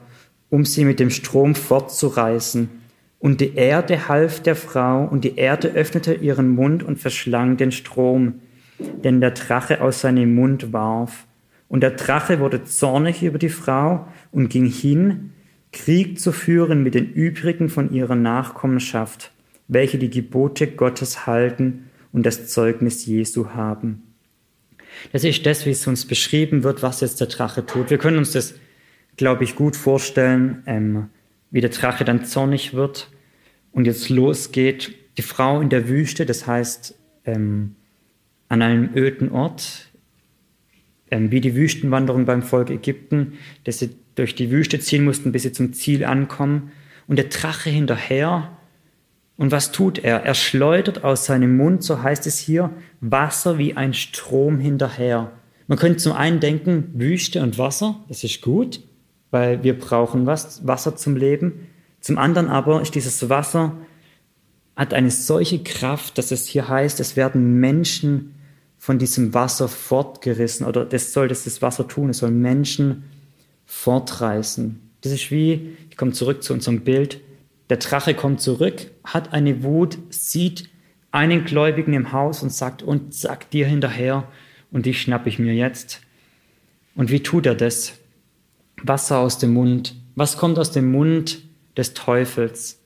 [0.50, 2.81] um sie mit dem Strom fortzureißen.
[3.22, 7.72] Und die Erde half der Frau, und die Erde öffnete ihren Mund und verschlang den
[7.72, 8.42] Strom,
[8.80, 11.28] den der Drache aus seinem Mund warf.
[11.68, 15.34] Und der Drache wurde zornig über die Frau und ging hin,
[15.72, 19.32] Krieg zu führen mit den übrigen von ihrer Nachkommenschaft,
[19.68, 24.02] welche die Gebote Gottes halten und das Zeugnis Jesu haben.
[25.14, 27.92] Das ist das, wie es uns beschrieben wird, was jetzt der Drache tut.
[27.92, 28.56] Wir können uns das,
[29.16, 31.10] glaube ich, gut vorstellen, ähm,
[31.52, 33.11] wie der Drache dann zornig wird
[33.72, 34.94] und jetzt losgeht.
[35.18, 37.76] Die Frau in der Wüste, das heißt ähm,
[38.48, 39.92] an einem öden Ort,
[41.10, 43.34] ähm, wie die Wüstenwanderung beim Volk Ägypten,
[43.66, 46.72] dass sie durch die Wüste ziehen mussten, bis sie zum Ziel ankommen.
[47.08, 48.58] Und der Drache hinterher.
[49.36, 50.24] Und was tut er?
[50.24, 55.32] Er schleudert aus seinem Mund, so heißt es hier, Wasser wie ein Strom hinterher.
[55.68, 58.82] Man könnte zum einen denken, Wüste und Wasser, das ist gut,
[59.32, 61.68] weil wir brauchen was, Wasser zum Leben.
[62.02, 63.78] Zum anderen aber ist dieses Wasser,
[64.76, 68.34] hat eine solche Kraft, dass es hier heißt, es werden Menschen
[68.80, 73.04] von diesem Wasser fortgerissen oder das soll das, das Wasser tun, es soll Menschen
[73.68, 74.82] fortreißen.
[75.02, 77.22] Das ist wie, ich komme zurück zu unserem Bild,
[77.70, 80.70] der Drache kommt zurück, hat eine Wut, sieht
[81.12, 84.28] einen Gläubigen im Haus und sagt, und sagt dir hinterher,
[84.72, 86.02] und die schnappe ich mir jetzt.
[86.96, 87.94] Und wie tut er das?
[88.82, 91.44] Wasser aus dem Mund, was kommt aus dem Mund
[91.78, 92.80] des Teufels?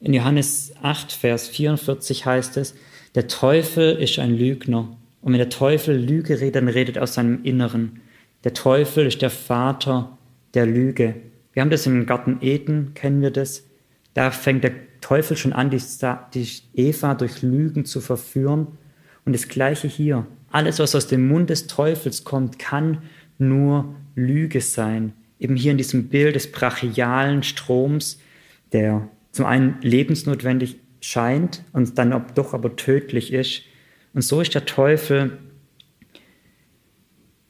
[0.00, 2.74] In Johannes 8, Vers 44 heißt es,
[3.14, 4.96] der Teufel ist ein Lügner.
[5.20, 8.00] Und wenn der Teufel Lüge redet, dann redet er aus seinem Inneren.
[8.44, 10.18] Der Teufel ist der Vater
[10.54, 11.14] der Lüge.
[11.52, 13.64] Wir haben das im Garten Eden, kennen wir das.
[14.14, 18.66] Da fängt der Teufel schon an, die Eva durch Lügen zu verführen.
[19.24, 20.26] Und das gleiche hier.
[20.50, 23.02] Alles, was aus dem Mund des Teufels kommt, kann
[23.38, 25.12] nur Lüge sein.
[25.42, 28.20] Eben hier in diesem Bild des brachialen Stroms,
[28.70, 33.62] der zum einen lebensnotwendig scheint und dann doch aber tödlich ist.
[34.14, 35.38] Und so ist der Teufel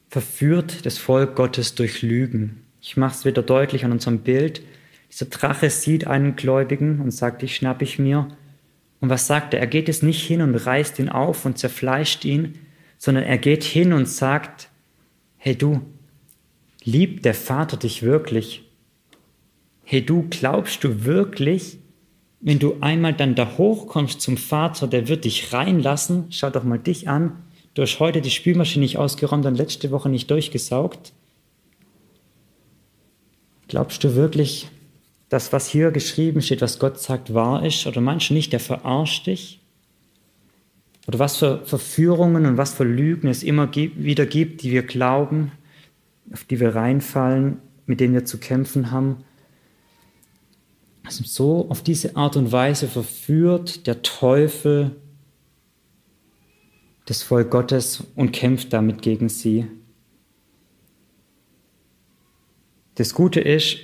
[0.09, 2.63] verführt das Volk Gottes durch Lügen.
[2.81, 4.63] Ich mache es wieder deutlich an unserem Bild.
[5.11, 8.27] Dieser Drache sieht einen Gläubigen und sagt, ich schnapp ich mir.
[9.01, 9.59] Und was sagt er?
[9.59, 12.57] Er geht es nicht hin und reißt ihn auf und zerfleischt ihn,
[12.97, 14.69] sondern er geht hin und sagt,
[15.37, 15.81] hey du,
[16.83, 18.63] liebt der Vater dich wirklich?
[19.83, 21.77] Hey du, glaubst du wirklich,
[22.39, 26.79] wenn du einmal dann da hochkommst zum Vater, der wird dich reinlassen, schau doch mal
[26.79, 27.43] dich an,
[27.73, 31.13] du hast heute die Spülmaschine nicht ausgeräumt und letzte Woche nicht durchgesaugt.
[33.67, 34.67] Glaubst du wirklich,
[35.29, 37.87] dass was hier geschrieben steht, was Gott sagt, wahr ist?
[37.87, 39.61] Oder du nicht, der verarscht dich?
[41.07, 45.51] Oder was für Verführungen und was für Lügen es immer wieder gibt, die wir glauben,
[46.31, 49.23] auf die wir reinfallen, mit denen wir zu kämpfen haben?
[51.03, 54.95] Also so auf diese Art und Weise verführt der Teufel
[57.05, 59.67] das Volk Gottes und kämpft damit gegen sie.
[62.95, 63.79] Das Gute ist,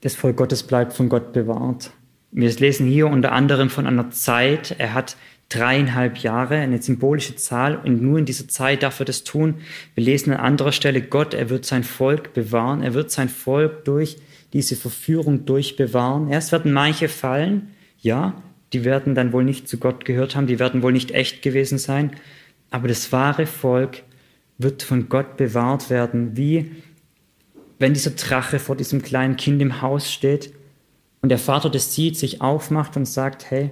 [0.00, 1.90] das Volk Gottes bleibt von Gott bewahrt.
[2.30, 5.16] Wir lesen hier unter anderem von einer Zeit, er hat
[5.48, 9.56] dreieinhalb Jahre, eine symbolische Zahl, und nur in dieser Zeit darf er das tun.
[9.94, 13.84] Wir lesen an anderer Stelle, Gott, er wird sein Volk bewahren, er wird sein Volk
[13.84, 14.18] durch
[14.52, 16.28] diese Verführung durchbewahren.
[16.28, 20.58] Erst werden manche fallen, ja, die werden dann wohl nicht zu Gott gehört haben, die
[20.58, 22.12] werden wohl nicht echt gewesen sein,
[22.70, 24.02] aber das wahre Volk
[24.58, 26.70] wird von Gott bewahrt werden, wie
[27.78, 30.52] wenn dieser Drache vor diesem kleinen Kind im Haus steht
[31.22, 33.70] und der Vater das sieht, sich aufmacht und sagt, hey,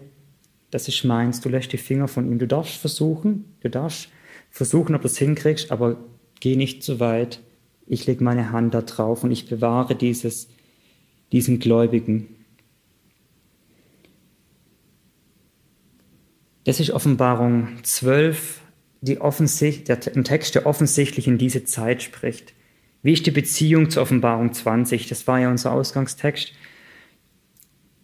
[0.77, 4.11] das ist meins, du lässt die Finger von ihm, du darfst versuchen, du darfst
[4.51, 5.97] versuchen, ob du es hinkriegst, aber
[6.41, 7.41] geh nicht zu weit,
[7.87, 10.49] ich lege meine Hand da drauf und ich bewahre dieses
[11.33, 12.29] diesen Gläubigen.
[16.65, 18.61] Das ist Offenbarung 12,
[19.01, 22.53] die offensicht, der, ein Text, der offensichtlich in diese Zeit spricht.
[23.03, 25.09] Wie ist die Beziehung zur Offenbarung 20?
[25.09, 26.53] Das war ja unser Ausgangstext.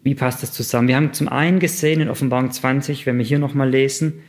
[0.03, 0.89] Wie passt das zusammen?
[0.89, 4.23] Wir haben zum einen gesehen in Offenbarung 20, wenn wir hier nochmal lesen,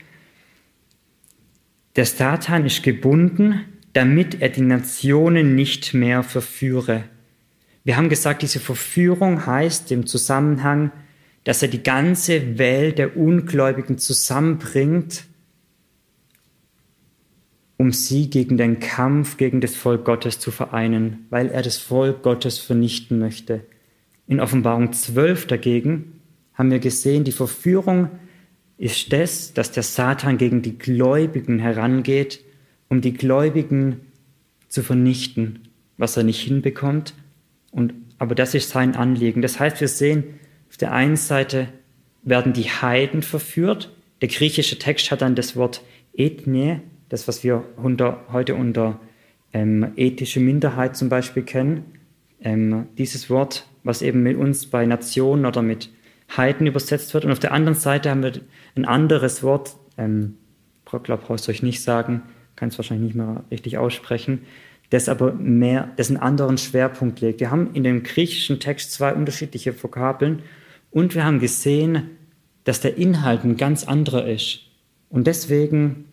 [1.96, 7.04] der Satan ist gebunden, damit er die Nationen nicht mehr verführe.
[7.84, 10.92] Wir haben gesagt, diese Verführung heißt im Zusammenhang,
[11.44, 15.26] dass er die ganze Welt der Ungläubigen zusammenbringt,
[17.78, 22.24] um sie gegen den Kampf gegen das Volk Gottes zu vereinen, weil er das Volk
[22.24, 23.66] Gottes vernichten möchte.
[24.28, 26.20] In Offenbarung 12 dagegen
[26.54, 28.10] haben wir gesehen, die Verführung
[28.78, 32.44] ist das, dass der Satan gegen die Gläubigen herangeht,
[32.90, 34.02] um die Gläubigen
[34.68, 37.14] zu vernichten, was er nicht hinbekommt
[37.74, 39.42] und, aber das ist sein Anliegen.
[39.42, 40.24] Das heißt, wir sehen,
[40.70, 41.68] auf der einen Seite
[42.22, 43.92] werden die Heiden verführt.
[44.22, 45.84] Der griechische Text hat dann das Wort
[46.14, 49.00] Ethnie, das, was wir unter, heute unter
[49.54, 51.86] ähm, ethische Minderheit zum Beispiel kennen.
[52.42, 55.90] Ähm, dieses Wort, was eben mit uns bei Nationen oder mit
[56.36, 57.26] Heiden übersetzt wird.
[57.26, 58.34] Und auf der anderen Seite haben wir
[58.76, 60.36] ein anderes Wort, ähm,
[60.86, 62.22] glaube, brauchst du euch nicht sagen,
[62.56, 64.44] kann es wahrscheinlich nicht mehr richtig aussprechen,
[64.92, 67.40] das aber mehr, das einen anderen Schwerpunkt legt.
[67.40, 70.44] Wir haben in dem griechischen Text zwei unterschiedliche Vokabeln
[70.92, 72.12] und wir haben gesehen,
[72.64, 74.60] dass der Inhalt ein ganz anderer ist.
[75.10, 76.06] Und deswegen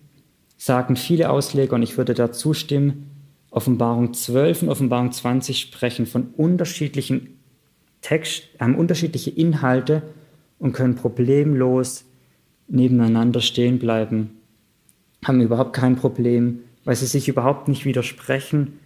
[0.56, 3.11] sagen viele Ausleger, und ich würde da zustimmen,
[3.50, 7.39] Offenbarung 12 und Offenbarung 20 sprechen von unterschiedlichen
[8.03, 10.03] Text, haben unterschiedliche Inhalte
[10.59, 12.05] und können problemlos
[12.69, 14.39] nebeneinander stehen bleiben,
[15.25, 18.79] haben überhaupt kein Problem weil sie sich überhaupt nicht widersprechen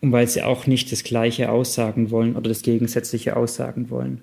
[0.00, 4.22] und weil sie auch nicht das Gleiche aussagen wollen oder das Gegensätzliche aussagen wollen.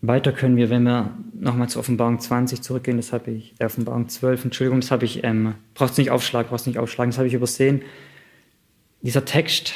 [0.00, 4.08] Weiter können wir, wenn wir nochmal zur Offenbarung 20 zurückgehen, das habe ich, äh, Offenbarung
[4.08, 7.34] 12, Entschuldigung, das habe ich, ähm, brauchst nicht aufschlagen, brauchst nicht aufschlagen, das habe ich
[7.34, 7.82] übersehen.
[9.02, 9.74] Dieser Text,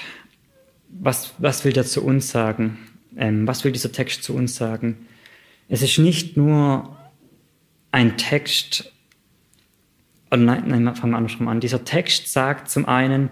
[0.88, 2.79] was, was will der zu uns sagen?
[3.16, 5.09] Ähm, was will dieser Text zu uns sagen?
[5.68, 6.96] Es ist nicht nur
[7.90, 8.92] ein Text,
[10.31, 11.59] oh nein, nein, fangen wir andersrum an.
[11.59, 13.31] Dieser Text sagt zum einen,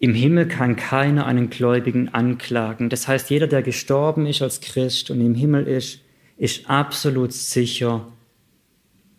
[0.00, 2.88] im Himmel kann keiner einen Gläubigen anklagen.
[2.88, 6.03] Das heißt, jeder, der gestorben ist als Christ und im Himmel ist,
[6.36, 8.06] ist absolut sicher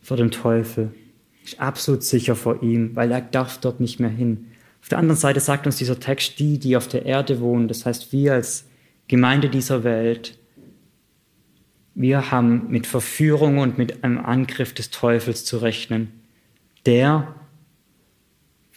[0.01, 0.91] vor dem Teufel.
[1.43, 4.47] Ist absolut sicher vor ihm, weil er darf dort nicht mehr hin.
[4.81, 7.85] Auf der anderen Seite sagt uns dieser Text, die, die auf der Erde wohnen, das
[7.85, 8.65] heißt wir als
[9.07, 10.37] Gemeinde dieser Welt,
[11.95, 16.11] wir haben mit Verführung und mit einem Angriff des Teufels zu rechnen.
[16.85, 17.33] Der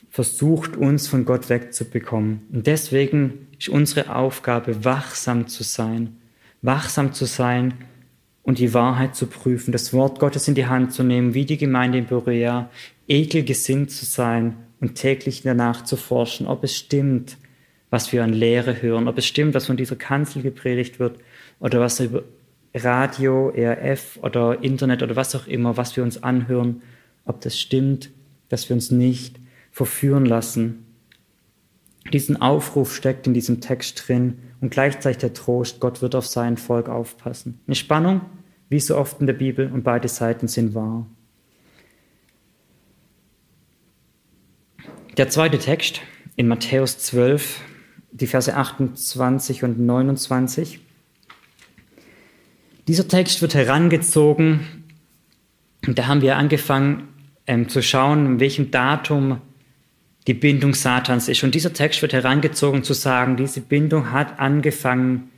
[0.08, 2.42] versucht, uns von Gott wegzubekommen.
[2.52, 6.16] Und deswegen ist unsere Aufgabe, wachsam zu sein.
[6.62, 7.74] Wachsam zu sein
[8.48, 11.58] und die Wahrheit zu prüfen, das Wort Gottes in die Hand zu nehmen, wie die
[11.58, 12.70] Gemeinde in Berea,
[13.06, 17.36] ekelgesinnt zu sein und täglich danach zu forschen, ob es stimmt,
[17.90, 21.18] was wir an Lehre hören, ob es stimmt, was von dieser Kanzel gepredigt wird
[21.60, 22.22] oder was über
[22.74, 26.80] Radio, ERF oder Internet oder was auch immer, was wir uns anhören,
[27.26, 28.08] ob das stimmt,
[28.48, 29.38] dass wir uns nicht
[29.72, 30.86] verführen lassen.
[32.14, 36.56] Diesen Aufruf steckt in diesem Text drin und gleichzeitig der Trost, Gott wird auf sein
[36.56, 37.60] Volk aufpassen.
[37.66, 38.22] Eine Spannung,
[38.68, 41.06] wie so oft in der Bibel, und beide Seiten sind wahr.
[45.16, 46.00] Der zweite Text
[46.36, 47.60] in Matthäus 12,
[48.12, 50.80] die Verse 28 und 29.
[52.86, 54.84] Dieser Text wird herangezogen,
[55.86, 57.08] und da haben wir angefangen
[57.46, 59.40] ähm, zu schauen, in welchem Datum
[60.26, 61.42] die Bindung Satans ist.
[61.42, 65.30] Und dieser Text wird herangezogen zu sagen, diese Bindung hat angefangen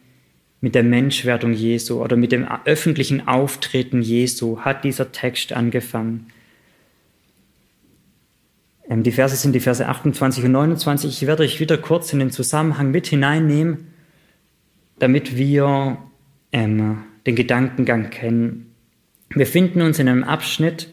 [0.60, 6.26] mit der Menschwerdung Jesu oder mit dem öffentlichen Auftreten Jesu hat dieser Text angefangen.
[8.88, 11.10] Ähm, die Verse sind die Verse 28 und 29.
[11.10, 13.88] Ich werde euch wieder kurz in den Zusammenhang mit hineinnehmen,
[14.98, 15.98] damit wir
[16.52, 18.74] ähm, den Gedankengang kennen.
[19.30, 20.92] Wir finden uns in einem Abschnitt,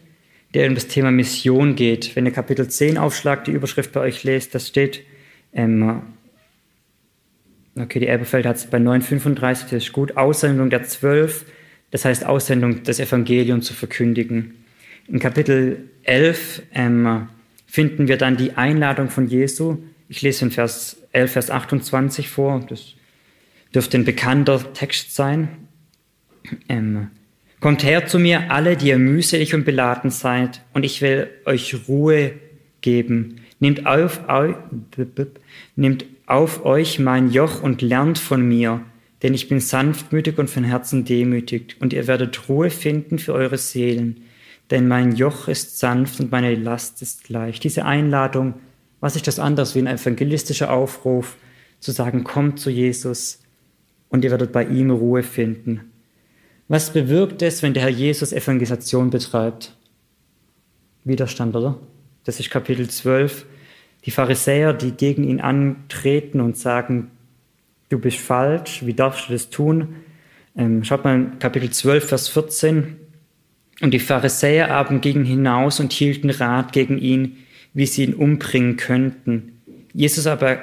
[0.54, 2.16] der um das Thema Mission geht.
[2.16, 5.04] Wenn ihr Kapitel 10 aufschlagt, die Überschrift bei euch lest, das steht
[5.54, 6.04] ähm,
[7.80, 10.18] Okay, die Elberfeld hat es bei 935, das ist gut.
[10.18, 11.46] Aussendung der Zwölf,
[11.92, 14.56] das heißt Aussendung des Evangeliums zu verkündigen.
[15.08, 17.28] In Kapitel 11 ähm,
[17.68, 19.78] finden wir dann die Einladung von Jesu.
[20.10, 22.66] Ich lese in Vers 11, Vers 28 vor.
[22.68, 22.96] Das
[23.74, 25.50] dürfte ein bekannter Text sein.
[26.68, 27.10] Ähm,
[27.60, 31.76] Kommt her zu mir, alle, die ihr mühselig und beladen seid, und ich will euch
[31.88, 32.34] Ruhe
[32.82, 33.38] geben.
[33.60, 34.54] Nehmt auf, au,
[35.76, 38.82] nehmt auf euch mein Joch und lernt von mir,
[39.24, 43.58] denn ich bin sanftmütig und von Herzen demütig, und ihr werdet Ruhe finden für eure
[43.58, 44.22] Seelen,
[44.70, 47.64] denn mein Joch ist sanft und meine Last ist leicht.
[47.64, 48.56] Diese Einladung,
[49.00, 51.38] was ist das anderes wie ein evangelistischer Aufruf,
[51.80, 53.40] zu sagen, kommt zu Jesus
[54.10, 55.92] und ihr werdet bei ihm Ruhe finden.
[56.68, 59.78] Was bewirkt es, wenn der Herr Jesus Evangelisation betreibt?
[61.06, 61.80] Widerstand, oder?
[62.26, 63.46] Das ist Kapitel 12
[64.08, 67.12] die Pharisäer, die gegen ihn antreten und sagen,
[67.90, 69.98] du bist falsch, wie darfst du das tun?
[70.56, 72.96] Ähm, schaut mal in Kapitel 12, Vers 14.
[73.82, 77.36] Und die Pharisäer aber gingen hinaus und hielten Rat gegen ihn,
[77.74, 79.62] wie sie ihn umbringen könnten.
[79.94, 80.60] Jesus aber,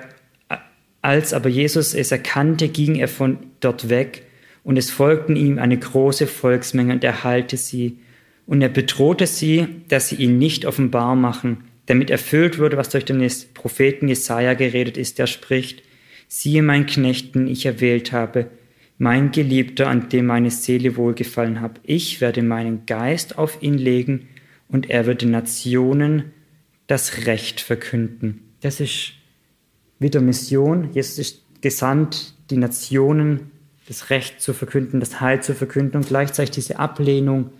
[1.02, 4.22] als aber Jesus es erkannte, ging er von dort weg
[4.62, 7.98] und es folgten ihm eine große Volksmenge und er heilte sie.
[8.46, 13.05] Und er bedrohte sie, dass sie ihn nicht offenbar machen, damit erfüllt würde, was durch
[13.05, 15.83] den Propheten Jesaja geredet ist, der spricht,
[16.29, 18.51] siehe mein Knechten, ich erwählt habe,
[18.97, 21.81] mein Geliebter, an dem meine Seele wohlgefallen hat.
[21.83, 24.29] Ich werde meinen Geist auf ihn legen
[24.68, 26.33] und er wird den Nationen
[26.87, 28.40] das Recht verkünden.
[28.61, 29.12] Das ist
[29.99, 30.90] wieder Mission.
[30.92, 33.51] Jesus ist gesandt, die Nationen
[33.87, 37.51] das Recht zu verkünden, das Heil zu verkünden und gleichzeitig diese Ablehnung,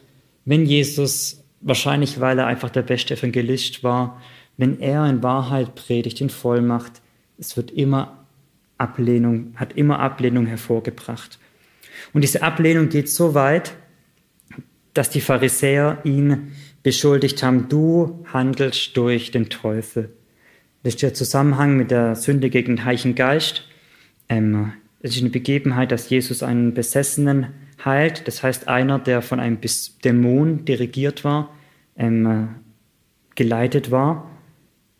[0.45, 4.21] wenn Jesus wahrscheinlich weil er einfach der beste Evangelist war,
[4.57, 7.03] wenn er in Wahrheit predigt, in Vollmacht,
[7.39, 8.25] es wird immer
[8.79, 11.39] Ablehnung, hat immer Ablehnung hervorgebracht.
[12.13, 13.75] Und diese Ablehnung geht so weit,
[14.93, 20.11] dass die Pharisäer ihn beschuldigt haben, du handelst durch den Teufel.
[20.83, 23.65] Das ist der Zusammenhang mit der Sünde gegen den Heiligen Geist.
[24.29, 27.49] Ähm, es ist eine Begebenheit, dass Jesus einen Besessenen
[27.85, 28.27] heilt.
[28.27, 29.59] Das heißt, einer, der von einem
[30.05, 31.51] Dämon dirigiert war,
[31.97, 32.49] ähm,
[33.35, 34.31] geleitet war.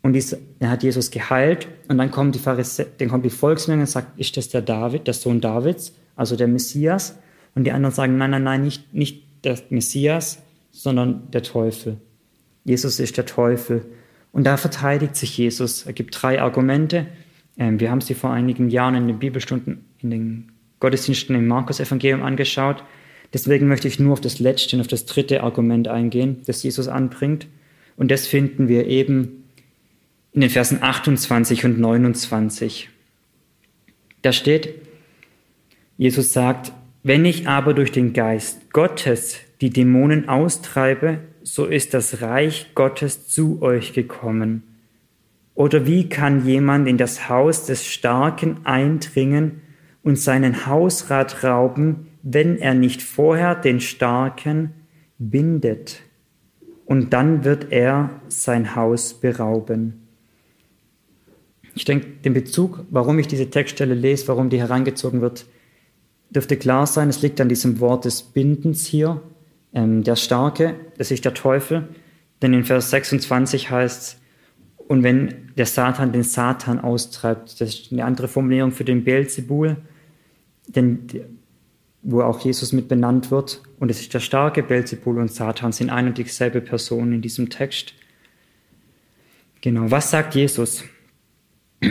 [0.03, 0.17] Und
[0.61, 1.67] er hat Jesus geheilt.
[1.89, 5.07] Und dann kommt die, Pharise dann kommt die Volksmenge und sagt, ist das der David,
[5.07, 7.19] der Sohn Davids, also der Messias?
[7.55, 11.97] Und die anderen sagen, nein, nein, nein, nicht, nicht der Messias, sondern der Teufel.
[12.65, 13.87] Jesus ist der Teufel.
[14.33, 15.87] Und da verteidigt sich Jesus.
[15.87, 17.07] Er gibt drei Argumente.
[17.57, 20.53] Ähm, wir haben sie vor einigen Jahren in den Bibelstunden, in den
[20.85, 22.85] Gottesdiensten im Markus-Evangelium angeschaut.
[23.33, 26.89] Deswegen möchte ich nur auf das letzte und auf das dritte Argument eingehen, das Jesus
[26.89, 27.47] anbringt.
[27.97, 29.45] Und das finden wir eben
[30.33, 32.91] in den Versen 28 und 29.
[34.21, 34.75] Da steht,
[35.97, 36.73] Jesus sagt,
[37.03, 43.27] wenn ich aber durch den Geist Gottes die Dämonen austreibe, so ist das Reich Gottes
[43.27, 44.65] zu euch gekommen.
[45.55, 49.63] Oder wie kann jemand in das Haus des Starken eindringen
[50.05, 54.73] und seinen Hausrat rauben, wenn er nicht vorher den Starken
[55.19, 56.03] bindet?
[56.85, 60.07] Und dann wird er sein Haus berauben.
[61.75, 65.47] Ich denke, den Bezug, warum ich diese Textstelle lese, warum die herangezogen wird,
[66.31, 67.09] dürfte klar sein.
[67.09, 69.23] Es liegt an diesem Wort des Bindens hier.
[69.73, 71.89] Ähm, der Starke, das ist der Teufel.
[72.43, 74.21] Denn in Vers 26 heißt es,
[74.87, 79.79] und wenn der Satan den Satan austreibt, das ist eine andere Formulierung für den Beelzebul,
[80.67, 81.07] denn,
[82.03, 83.63] wo auch Jesus mit benannt wird.
[83.79, 87.51] Und es ist der starke Beelzebul und Satan sind ein und dieselbe Person in diesem
[87.51, 87.95] Text.
[89.61, 90.85] Genau, was sagt Jesus?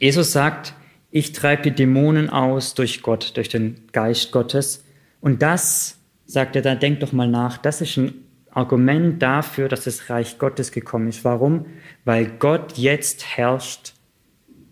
[0.00, 0.74] Jesus sagt,
[1.10, 4.84] ich treibe die Dämonen aus durch Gott, durch den Geist Gottes.
[5.20, 8.14] Und das, sagt er dann, denkt doch mal nach, das ist ein
[8.50, 11.24] Argument dafür, dass das Reich Gottes gekommen ist.
[11.24, 11.66] Warum?
[12.04, 13.94] Weil Gott jetzt herrscht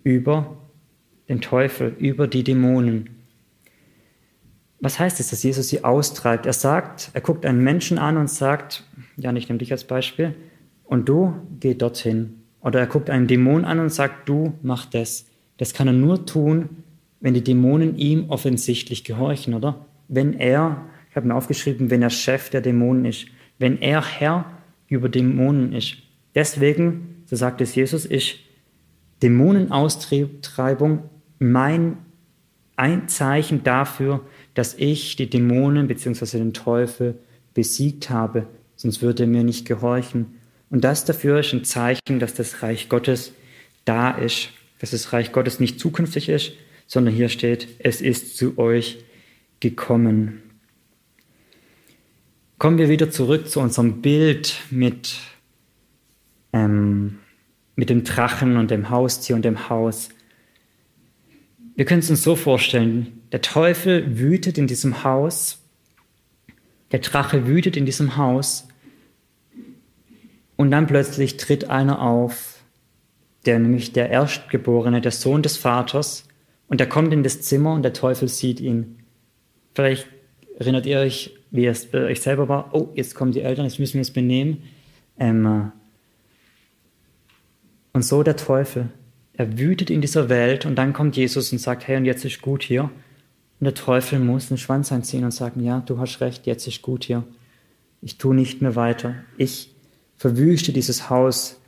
[0.03, 0.57] über
[1.29, 3.22] den Teufel, über die Dämonen.
[4.83, 6.45] Was heißt es, dass Jesus sie austreibt?
[6.45, 8.83] Er sagt, er guckt einen Menschen an und sagt,
[9.17, 10.35] ja, ich nehme dich als Beispiel,
[10.85, 12.41] und du geh dorthin.
[12.61, 15.27] Oder er guckt einen Dämon an und sagt, du mach das.
[15.57, 16.69] Das kann er nur tun,
[17.21, 19.87] wenn die Dämonen ihm offensichtlich gehorchen, oder?
[20.09, 23.27] Wenn er, ich habe mir aufgeschrieben, wenn er Chef der Dämonen ist,
[23.61, 24.47] wenn er Herr
[24.89, 25.99] über Dämonen ist.
[26.35, 28.35] Deswegen, so sagt es Jesus, ist
[29.23, 31.05] Dämonenaustreibung
[31.39, 31.99] mein
[32.77, 34.23] ein Zeichen dafür,
[34.55, 36.39] dass ich die Dämonen bzw.
[36.39, 37.19] den Teufel
[37.55, 38.47] besiegt habe,
[38.77, 40.39] sonst würde er mir nicht gehorchen.
[40.71, 43.33] Und das dafür ist ein Zeichen, dass das Reich Gottes
[43.85, 44.49] da ist,
[44.79, 46.53] dass das Reich Gottes nicht zukünftig ist,
[46.87, 49.05] sondern hier steht, es ist zu euch
[49.61, 50.43] gekommen.
[52.59, 55.17] Kommen wir wieder zurück zu unserem Bild mit,
[56.53, 57.19] ähm,
[57.77, 60.11] mit dem Drachen und dem Haustier und dem Haus.
[61.75, 65.59] Wir können es uns so vorstellen, der Teufel wütet in diesem Haus,
[66.93, 68.69] der Drache wütet in diesem Haus
[70.57, 72.63] und dann plötzlich tritt einer auf,
[73.47, 76.29] der nämlich der Erstgeborene, der Sohn des Vaters,
[76.69, 78.99] und der kommt in das Zimmer und der Teufel sieht ihn.
[79.75, 80.07] Vielleicht
[80.59, 82.75] erinnert ihr euch, wie es bei euch selber war.
[82.75, 84.63] Oh, jetzt kommen die Eltern, jetzt müssen wir uns benehmen.
[85.19, 85.73] Ähm,
[87.93, 88.89] und so der Teufel.
[89.35, 92.41] Er wütet in dieser Welt und dann kommt Jesus und sagt, hey, und jetzt ist
[92.41, 92.91] gut hier.
[93.63, 96.83] Und der Teufel muss den Schwanz einziehen und sagen, ja, du hast recht, jetzt ist
[96.83, 97.23] gut hier.
[98.01, 99.15] Ich tue nicht mehr weiter.
[99.37, 99.73] Ich
[100.17, 101.61] verwüste dieses Haus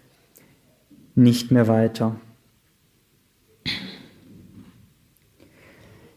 [1.14, 2.16] nicht mehr weiter.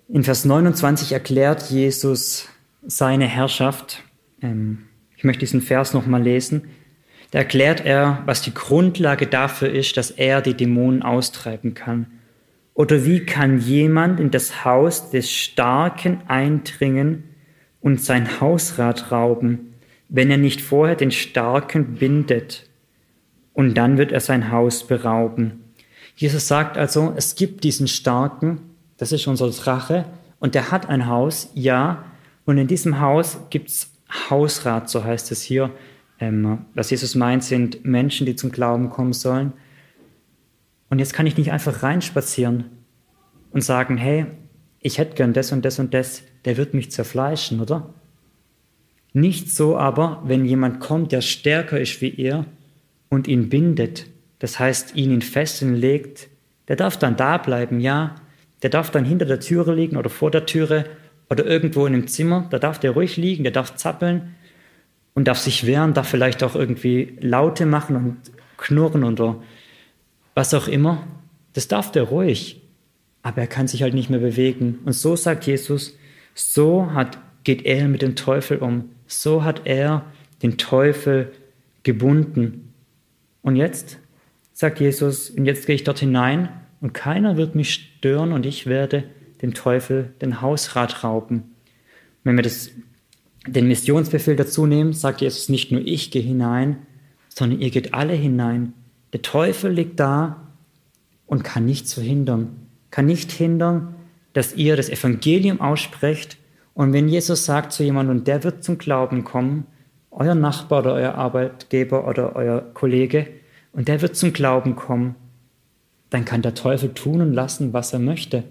[0.07, 2.47] In Vers 29 erklärt Jesus
[2.81, 4.01] seine Herrschaft.
[4.41, 6.69] Ähm, ich möchte diesen Vers nochmal lesen.
[7.29, 12.16] Da erklärt er, was die Grundlage dafür ist, dass er die Dämonen austreiben kann.
[12.77, 17.23] Oder wie kann jemand in das Haus des Starken eindringen
[17.81, 19.67] und sein Hausrat rauben?
[20.09, 22.67] wenn er nicht vorher den Starken bindet
[23.53, 25.63] und dann wird er sein Haus berauben.
[26.15, 28.59] Jesus sagt also, es gibt diesen Starken,
[28.97, 30.05] das ist unser Drache,
[30.39, 32.05] und der hat ein Haus, ja,
[32.45, 33.91] und in diesem Haus gibt's
[34.29, 35.71] Hausrat, so heißt es hier.
[36.19, 39.53] Ähm, was Jesus meint, sind Menschen, die zum Glauben kommen sollen.
[40.89, 42.65] Und jetzt kann ich nicht einfach reinspazieren
[43.51, 44.25] und sagen, hey,
[44.79, 47.93] ich hätte gern das und das und das, der wird mich zerfleischen, oder?
[49.13, 52.45] Nicht so aber, wenn jemand kommt, der stärker ist wie er
[53.09, 54.05] und ihn bindet,
[54.39, 56.29] das heißt, ihn in Fesseln legt,
[56.67, 58.15] der darf dann da bleiben, ja,
[58.61, 60.85] der darf dann hinter der Türe liegen oder vor der Türe
[61.29, 64.35] oder irgendwo in einem Zimmer, da darf der ruhig liegen, der darf zappeln
[65.13, 68.17] und darf sich wehren, darf vielleicht auch irgendwie Laute machen und
[68.57, 69.41] knurren oder
[70.37, 71.07] was auch immer.
[71.53, 72.61] Das darf der ruhig,
[73.23, 74.77] aber er kann sich halt nicht mehr bewegen.
[74.85, 75.97] Und so sagt Jesus,
[76.35, 78.91] so hat, geht er mit dem Teufel um.
[79.07, 80.05] So hat er
[80.43, 81.31] den Teufel
[81.81, 82.71] gebunden.
[83.41, 83.97] Und jetzt
[84.53, 86.49] sagt Jesus, und jetzt gehe ich dort hinein
[86.81, 89.05] und keiner wird mich stören und ich werde
[89.41, 91.55] dem Teufel den Hausrat rauben.
[92.23, 92.69] Wenn wir das,
[93.47, 96.77] den Missionsbefehl dazu nehmen, sagt Jesus nicht nur ich gehe hinein,
[97.27, 98.73] sondern ihr geht alle hinein.
[99.13, 100.47] Der Teufel liegt da
[101.25, 103.95] und kann nichts verhindern, kann nicht hindern,
[104.33, 106.37] dass ihr das Evangelium aussprecht
[106.73, 109.65] Und wenn Jesus sagt zu jemandem, und der wird zum Glauben kommen,
[110.11, 113.25] euer Nachbar oder euer Arbeitgeber oder euer Kollege,
[113.73, 115.15] und der wird zum Glauben kommen,
[116.11, 118.43] dann kann der Teufel tun und lassen, was er möchte.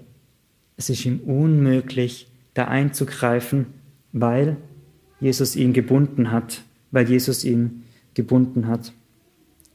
[0.76, 3.66] Es ist ihm unmöglich, da einzugreifen,
[4.12, 4.56] weil
[5.20, 7.84] Jesus ihn gebunden hat, weil Jesus ihn
[8.14, 8.92] gebunden hat.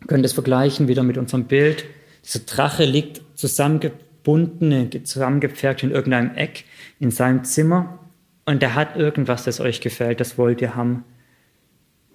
[0.08, 1.86] Können das vergleichen wieder mit unserem Bild.
[2.24, 6.66] Dieser Drache liegt zusammengebunden, zusammengepfercht in irgendeinem Eck
[7.00, 8.00] in seinem Zimmer
[8.46, 11.04] und der hat irgendwas, das euch gefällt, das wollt ihr haben.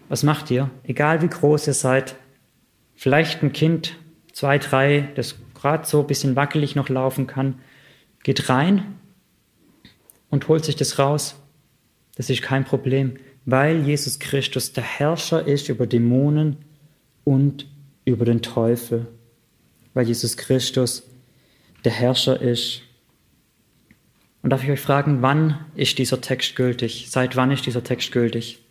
[0.08, 0.70] Was macht ihr?
[0.84, 2.16] Egal wie groß ihr seid,
[2.94, 3.96] vielleicht ein Kind,
[4.32, 7.60] zwei, drei, das gerade so ein bisschen wackelig noch laufen kann,
[8.22, 8.96] geht rein
[10.30, 11.36] und holt sich das raus.
[12.16, 16.56] Das ist kein Problem, weil Jesus Christus der Herrscher ist über Dämonen
[17.24, 17.66] und
[18.06, 19.06] über den Teufel.
[19.92, 21.02] Weil Jesus Christus
[21.84, 22.80] der Herrscher ist.
[24.42, 27.06] Und darf ich euch fragen, wann ist dieser Text gültig?
[27.10, 28.62] Seit wann ist dieser Text gültig?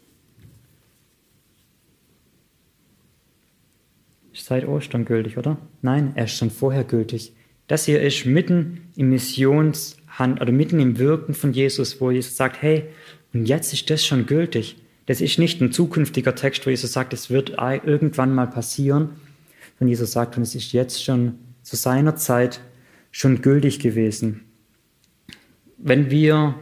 [4.33, 5.57] Ist seit Ostern gültig, oder?
[5.81, 7.33] Nein, er ist schon vorher gültig.
[7.67, 12.61] Das hier ist mitten im Missionshand oder mitten im Wirken von Jesus, wo Jesus sagt,
[12.61, 12.83] hey,
[13.33, 14.77] und jetzt ist das schon gültig.
[15.07, 19.09] Das ist nicht ein zukünftiger Text, wo Jesus sagt, es wird irgendwann mal passieren,
[19.77, 22.61] sondern Jesus sagt, und es ist jetzt schon zu seiner Zeit
[23.11, 24.41] schon gültig gewesen.
[25.77, 26.55] Wenn wir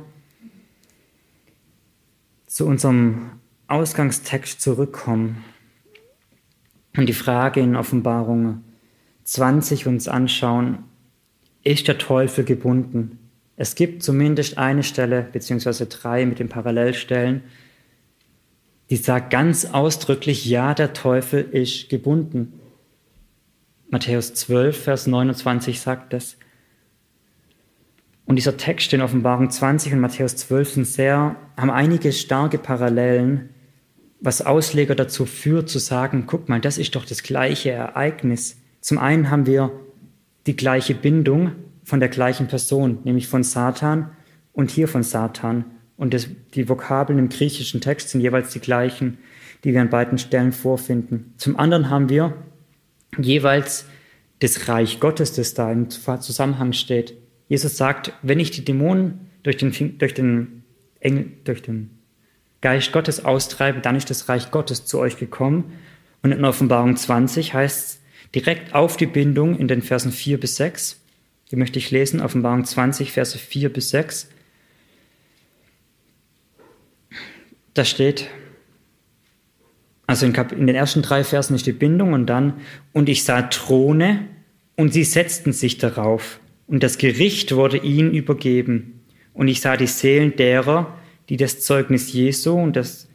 [2.48, 3.32] zu unserem
[3.68, 5.44] Ausgangstext zurückkommen
[6.96, 8.64] und die Frage in Offenbarung
[9.24, 10.84] 20 uns anschauen,
[11.64, 13.20] ist der Teufel gebunden?
[13.56, 17.44] Es gibt zumindest eine Stelle, beziehungsweise drei mit den Parallelstellen,
[18.90, 22.60] die sagt ganz ausdrücklich, ja, der Teufel ist gebunden.
[23.94, 26.38] Matthäus 12, Vers 29 sagt das.
[28.26, 33.50] Und dieser Text in Offenbarung 20 und Matthäus 12 sind sehr, haben einige starke Parallelen,
[34.20, 38.58] was Ausleger dazu führt, zu sagen, guck mal, das ist doch das gleiche Ereignis.
[38.82, 39.72] Zum einen haben wir
[40.48, 41.52] die gleiche Bindung
[41.84, 44.10] von der gleichen Person, nämlich von Satan
[44.54, 45.66] und hier von Satan.
[45.98, 49.20] Und das, die Vokabeln im griechischen Text sind jeweils die gleichen,
[49.64, 51.36] die wir an beiden Stellen vorfinden.
[51.38, 52.34] Zum anderen haben wir
[53.20, 53.86] jeweils
[54.40, 57.16] das Reich Gottes, das da im Zusammenhang steht.
[57.48, 60.64] Jesus sagt, wenn ich die Dämonen durch den, durch den,
[61.00, 62.00] Engel, durch den
[62.62, 65.74] Geist Gottes austreibe, dann ist das Reich Gottes zu euch gekommen.
[66.22, 68.02] Und in Offenbarung 20 heißt es
[68.34, 71.00] direkt auf die Bindung in den Versen 4 bis 6.
[71.52, 74.30] Die möchte ich lesen, Offenbarung 20, Verse 4 bis 6.
[77.74, 78.30] Da steht,
[80.08, 82.54] also in, in, den ersten drei Versen ist die Bindung und dann,
[82.92, 84.28] und ich sah Throne
[84.76, 89.02] und sie setzten sich darauf und das Gericht wurde ihnen übergeben.
[89.34, 90.98] Und ich sah die Seelen derer,
[91.30, 93.08] die das Zeugnis Jesu und, das,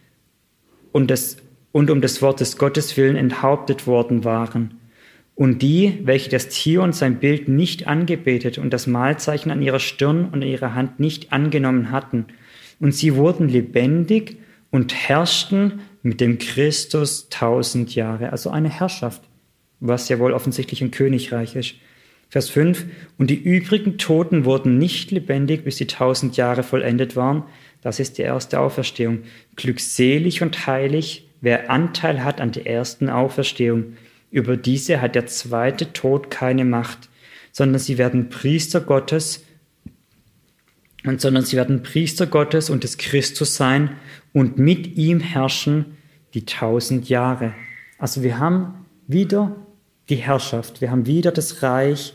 [0.93, 1.39] und, das,
[1.73, 4.75] und um des Wortes Gottes willen enthauptet worden waren.
[5.35, 9.79] Und die, welche das Tier und sein Bild nicht angebetet und das Mahlzeichen an ihrer
[9.79, 12.27] Stirn und an ihrer Hand nicht angenommen hatten.
[12.81, 14.39] Und sie wurden lebendig
[14.71, 18.33] und herrschten mit dem Christus tausend Jahre.
[18.33, 19.23] Also eine Herrschaft,
[19.81, 21.75] was ja wohl offensichtlich ein Königreich ist.
[22.29, 22.85] Vers 5.
[23.17, 27.45] Und die übrigen Toten wurden nicht lebendig, bis die tausend Jahre vollendet waren.
[27.81, 29.21] Das ist die erste Auferstehung.
[29.57, 33.97] Glückselig und heilig, wer Anteil hat an der ersten Auferstehung.
[34.31, 37.09] Über diese hat der zweite Tod keine Macht,
[37.53, 39.45] sondern sie werden Priester Gottes
[41.17, 43.97] sondern sie werden Priester Gottes und des Christus sein
[44.35, 45.97] und mit ihm herrschen
[46.35, 47.55] die tausend Jahre.
[47.99, 49.57] Also wir haben wieder
[50.11, 52.13] die Herrschaft, wir haben wieder das Reich,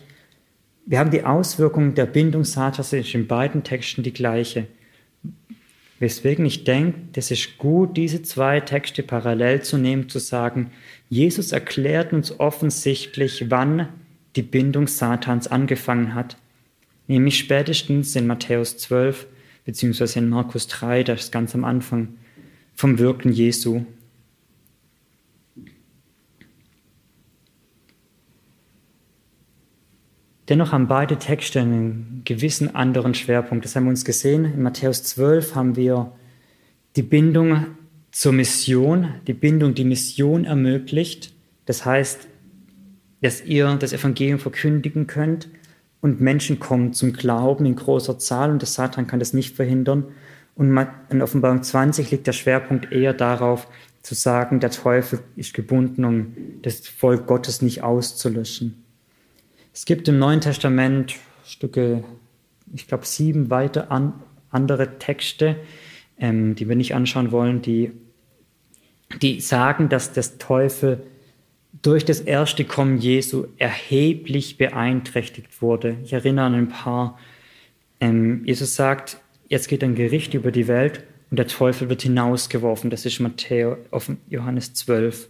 [0.85, 4.67] wir haben die Auswirkungen der Bindung Satans in beiden Texten die gleiche.
[5.99, 10.71] Weswegen ich denke, das ist gut, diese zwei Texte parallel zu nehmen, zu sagen,
[11.09, 13.87] Jesus erklärt uns offensichtlich, wann
[14.35, 16.35] die Bindung Satans angefangen hat,
[17.07, 19.27] nämlich spätestens in Matthäus 12
[19.65, 22.09] beziehungsweise in Markus 3, das ist ganz am Anfang
[22.75, 23.85] vom Wirken Jesu.
[30.49, 33.63] Dennoch haben beide Texte einen gewissen anderen Schwerpunkt.
[33.63, 34.43] Das haben wir uns gesehen.
[34.43, 36.11] In Matthäus 12 haben wir
[36.97, 37.67] die Bindung
[38.11, 41.33] zur Mission, die Bindung, die Mission ermöglicht.
[41.65, 42.27] Das heißt,
[43.21, 45.47] dass ihr das Evangelium verkündigen könnt
[46.03, 50.07] und Menschen kommen zum Glauben in großer Zahl und der Satan kann das nicht verhindern.
[50.53, 50.77] Und
[51.09, 53.69] in Offenbarung 20 liegt der Schwerpunkt eher darauf,
[54.01, 58.83] zu sagen, der Teufel ist gebunden, um das Volk Gottes nicht auszulöschen.
[59.73, 62.03] Es gibt im Neuen Testament Stücke,
[62.73, 63.87] ich glaube, sieben weitere
[64.49, 65.55] andere Texte,
[66.19, 67.93] ähm, die wir nicht anschauen wollen, die,
[69.21, 71.01] die sagen, dass das Teufel
[71.83, 75.97] durch das erste Kommen Jesu erheblich beeinträchtigt wurde.
[76.03, 77.19] Ich erinnere an ein paar.
[77.99, 79.17] Ähm, Jesus sagt,
[79.49, 82.89] jetzt geht ein Gericht über die Welt und der Teufel wird hinausgeworfen.
[82.89, 85.29] Das ist Matthäus auf Johannes 12.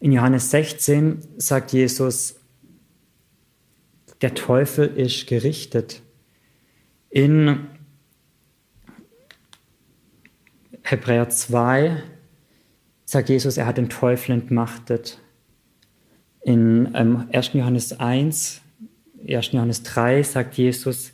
[0.00, 2.40] In Johannes 16 sagt Jesus,
[4.22, 6.00] der Teufel ist gerichtet.
[7.10, 7.66] In
[10.82, 12.02] Hebräer 2
[13.04, 15.18] sagt Jesus, er hat den Teufel entmachtet.
[16.42, 17.52] In ähm, 1.
[17.52, 18.60] Johannes 1,
[19.26, 19.52] 1.
[19.52, 21.12] Johannes 3 sagt Jesus,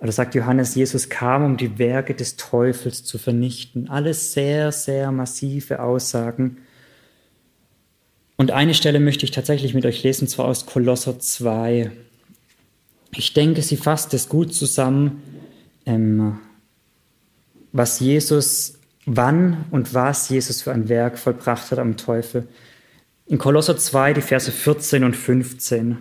[0.00, 3.88] oder sagt Johannes, Jesus kam, um die Werke des Teufels zu vernichten.
[3.88, 6.58] Alles sehr, sehr massive Aussagen.
[8.36, 11.90] Und eine Stelle möchte ich tatsächlich mit euch lesen, zwar aus Kolosser 2.
[13.16, 15.22] Ich denke, sie fasst es gut zusammen,
[15.84, 16.38] ähm,
[17.72, 22.46] was Jesus, wann und was Jesus für ein Werk vollbracht hat am Teufel.
[23.28, 25.98] In Kolosser 2, die Verse 14 und 15.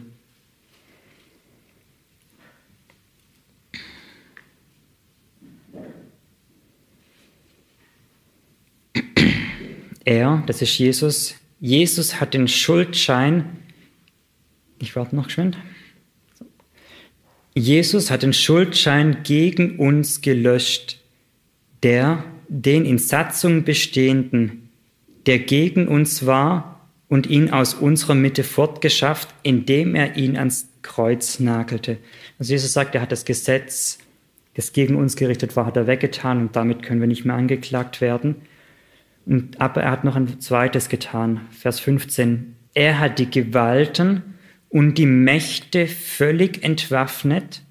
[10.06, 13.58] Er, das ist Jesus, Jesus hat den Schuldschein,
[14.80, 15.58] ich warte noch geschwind,
[17.54, 21.02] Jesus hat den Schuldschein gegen uns gelöscht,
[21.84, 24.70] der, den in Satzung bestehenden,
[25.26, 26.77] der gegen uns war
[27.10, 31.98] und ihn aus unserer Mitte fortgeschafft, indem er ihn ans Kreuz nagelte.
[32.40, 34.00] Also Jesus sagt, er hat das Gesetz,
[34.56, 38.02] das gegen uns gerichtet war, hat er weggetan und damit können wir nicht mehr angeklagt
[38.02, 38.36] werden.
[39.26, 42.56] Und, aber er hat noch ein zweites getan, Vers 15.
[42.74, 44.24] Er hat die Gewalten
[44.70, 47.64] und die Mächte völlig entwaffnet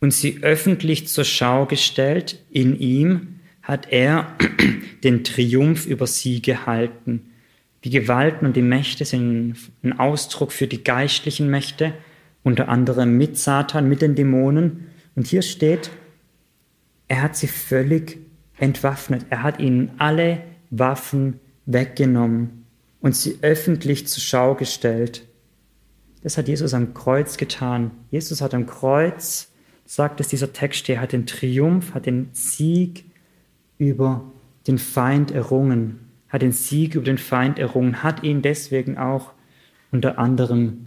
[0.00, 2.44] und sie öffentlich zur Schau gestellt.
[2.50, 4.36] In ihm hat er
[5.04, 7.32] den Triumph über sie gehalten.
[7.86, 11.94] Die Gewalten und die Mächte sind ein Ausdruck für die geistlichen Mächte,
[12.42, 14.88] unter anderem mit Satan, mit den Dämonen.
[15.14, 15.92] Und hier steht,
[17.06, 18.18] er hat sie völlig
[18.58, 19.26] entwaffnet.
[19.30, 22.64] Er hat ihnen alle Waffen weggenommen
[23.00, 25.24] und sie öffentlich zur Schau gestellt.
[26.24, 27.92] Das hat Jesus am Kreuz getan.
[28.10, 29.52] Jesus hat am Kreuz,
[29.84, 33.04] sagt es dieser Text hier, hat den Triumph, hat den Sieg
[33.78, 34.24] über
[34.66, 36.00] den Feind errungen,
[36.36, 39.32] hat den Sieg über den Feind errungen, hat ihn deswegen auch
[39.90, 40.84] unter anderem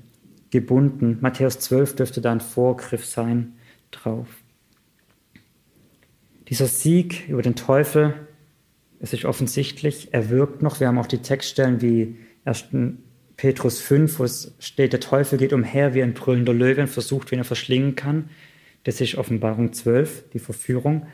[0.52, 1.18] gebunden.
[1.22, 3.54] Matthäus 12 dürfte da ein Vorgriff sein
[3.90, 4.28] drauf.
[6.50, 8.14] Dieser Sieg über den Teufel,
[9.00, 10.80] es ist offensichtlich, er wirkt noch.
[10.80, 12.66] Wir haben auch die Textstellen wie 1.
[13.36, 17.32] Petrus 5, wo es steht, der Teufel geht umher wie ein brüllender Löwe und versucht,
[17.32, 18.30] wen er verschlingen kann.
[18.84, 21.08] Das ist Offenbarung 12, die Verführung.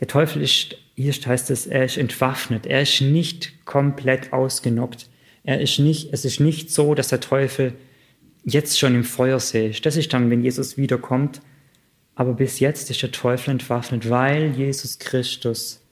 [0.00, 2.66] Der Teufel ist, hier heißt es, er ist entwaffnet.
[2.66, 5.08] Er ist nicht komplett ausgenockt.
[5.42, 7.74] Er ist nicht, es ist nicht so, dass der Teufel
[8.44, 9.86] jetzt schon im Feuersee ist.
[9.86, 11.40] Das ist dann, wenn Jesus wiederkommt.
[12.14, 15.82] Aber bis jetzt ist der Teufel entwaffnet, weil Jesus Christus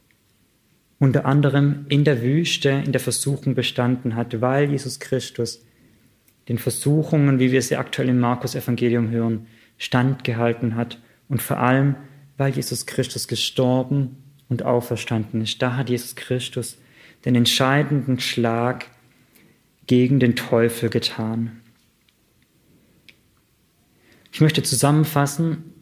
[0.98, 5.64] unter anderem in der Wüste, in der Versuchung bestanden hat, weil Jesus Christus
[6.48, 9.46] den Versuchungen, wie wir sie aktuell im Markus Evangelium hören,
[9.76, 10.98] standgehalten hat
[11.28, 11.96] und vor allem,
[12.36, 14.16] weil Jesus Christus gestorben
[14.48, 15.60] und auferstanden ist.
[15.62, 16.78] Da hat Jesus Christus
[17.24, 18.86] den entscheidenden Schlag
[19.86, 21.60] gegen den Teufel getan.
[24.32, 25.72] Ich möchte zusammenfassen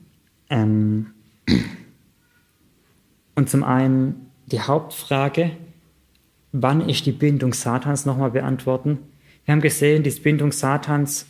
[0.50, 1.07] ähm,
[3.34, 5.53] und zum einen die Hauptfrage,
[6.53, 8.98] wann ist die Bindung Satans, nochmal beantworten.
[9.44, 11.26] Wir haben gesehen, die Bindung Satans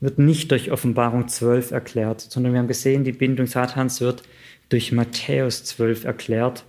[0.00, 4.22] wird nicht durch Offenbarung 12 erklärt, sondern wir haben gesehen, die Bindung Satans wird
[4.68, 6.64] durch Matthäus 12 erklärt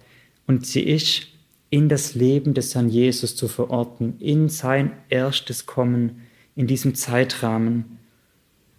[0.45, 1.27] und sie ist
[1.69, 6.21] in das Leben des Herrn Jesus zu verorten, in sein erstes Kommen,
[6.55, 7.99] in diesem Zeitrahmen.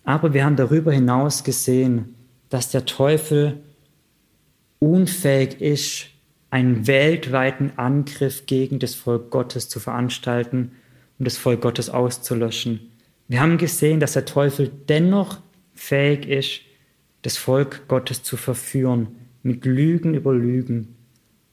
[0.04, 2.14] Aber wir haben darüber hinaus gesehen,
[2.48, 3.60] dass der Teufel
[4.78, 6.06] unfähig ist,
[6.50, 10.72] einen weltweiten Angriff gegen das Volk Gottes zu veranstalten
[11.18, 12.90] und das Volk Gottes auszulöschen.
[13.28, 15.38] Wir haben gesehen, dass der Teufel dennoch
[15.74, 16.62] fähig ist,
[17.22, 19.08] das Volk Gottes zu verführen
[19.42, 20.96] mit Lügen über Lügen.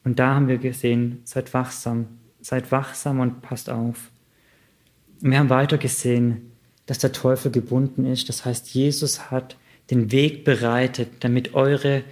[0.04, 2.08] Und da haben wir gesehen, seid wachsam,
[2.40, 4.10] seid wachsam und passt auf.
[5.22, 6.52] Und wir haben weiter gesehen,
[6.86, 8.30] dass der Teufel gebunden ist.
[8.30, 9.58] Das heißt, Jesus hat
[9.90, 12.04] den Weg bereitet, damit eure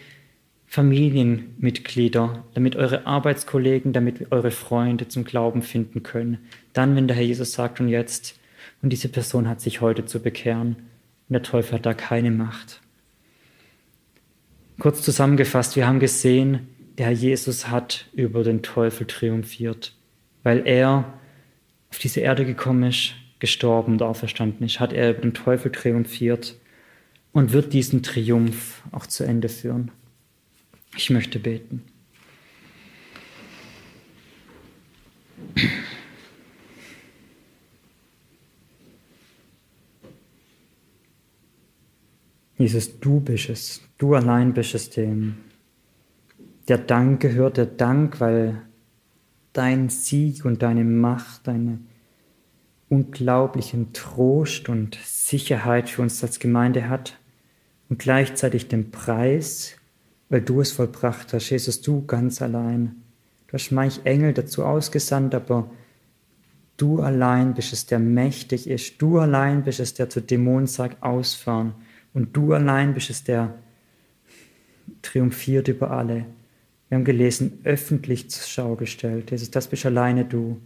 [0.66, 6.40] Familienmitglieder, damit eure Arbeitskollegen, damit eure Freunde zum Glauben finden können.
[6.74, 8.40] Dann, wenn der Herr Jesus sagt, und jetzt,
[8.84, 10.76] und diese Person hat sich heute zu bekehren,
[11.30, 12.82] und der Teufel hat da keine Macht.
[14.78, 16.68] Kurz zusammengefasst, wir haben gesehen,
[16.98, 19.96] der Herr Jesus hat über den Teufel triumphiert,
[20.44, 21.14] weil er
[21.90, 26.56] auf diese Erde gekommen ist, gestorben und auferstanden ist, hat er über den Teufel triumphiert
[27.32, 29.92] und wird diesen Triumph auch zu Ende führen.
[30.98, 31.84] Ich möchte beten.
[42.64, 45.36] Jesus, du bist es, du allein bist es, dem
[46.70, 48.62] der Dank gehört, der Dank, weil
[49.52, 51.80] dein Sieg und deine Macht, deine
[52.88, 57.20] unglaublichen Trost und Sicherheit für uns als Gemeinde hat
[57.90, 59.76] und gleichzeitig den Preis,
[60.30, 62.96] weil du es vollbracht hast, Jesus, du ganz allein.
[63.48, 65.70] Du hast manch Engel dazu ausgesandt, aber
[66.78, 69.02] du allein bist es, der mächtig ist.
[69.02, 71.74] Du allein bist es, der zu Dämonen sagt, ausfahren.
[72.14, 73.56] Und du allein bist es, der
[75.02, 76.26] triumphiert über alle.
[76.90, 79.32] Wir haben gelesen, öffentlich zur Schau gestellt.
[79.32, 80.60] Jesus, das bist alleine du.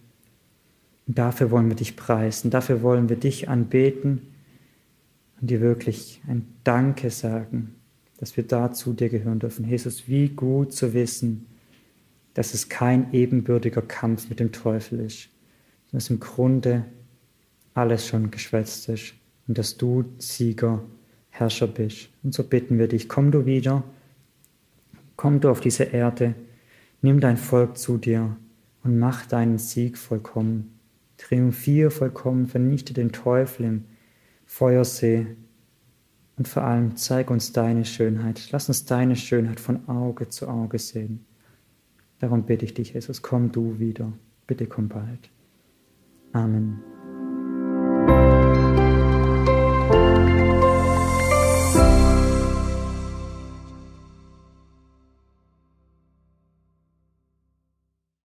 [1.07, 4.21] Und dafür wollen wir dich preisen, dafür wollen wir dich anbeten
[5.39, 7.75] und dir wirklich ein Danke sagen,
[8.17, 9.65] dass wir da zu dir gehören dürfen.
[9.65, 11.45] Jesus, wie gut zu wissen,
[12.33, 15.29] dass es kein ebenbürtiger Kampf mit dem Teufel ist,
[15.85, 16.85] sondern dass im Grunde
[17.73, 19.13] alles schon geschwätzt ist
[19.47, 20.83] und dass du Sieger,
[21.39, 22.09] Herrscher bist.
[22.23, 23.83] Und so bitten wir dich, komm du wieder,
[25.15, 26.35] komm du auf diese Erde,
[27.01, 28.35] nimm dein Volk zu dir
[28.83, 30.79] und mach deinen Sieg vollkommen.
[31.17, 33.85] Triumphiere vollkommen, vernichte den Teufel im
[34.45, 35.27] Feuersee
[36.37, 38.49] und vor allem zeig uns deine Schönheit.
[38.51, 41.25] Lass uns deine Schönheit von Auge zu Auge sehen.
[42.19, 44.11] Darum bitte ich dich, Jesus, komm du wieder.
[44.45, 45.29] Bitte komm bald.
[46.33, 46.96] Amen.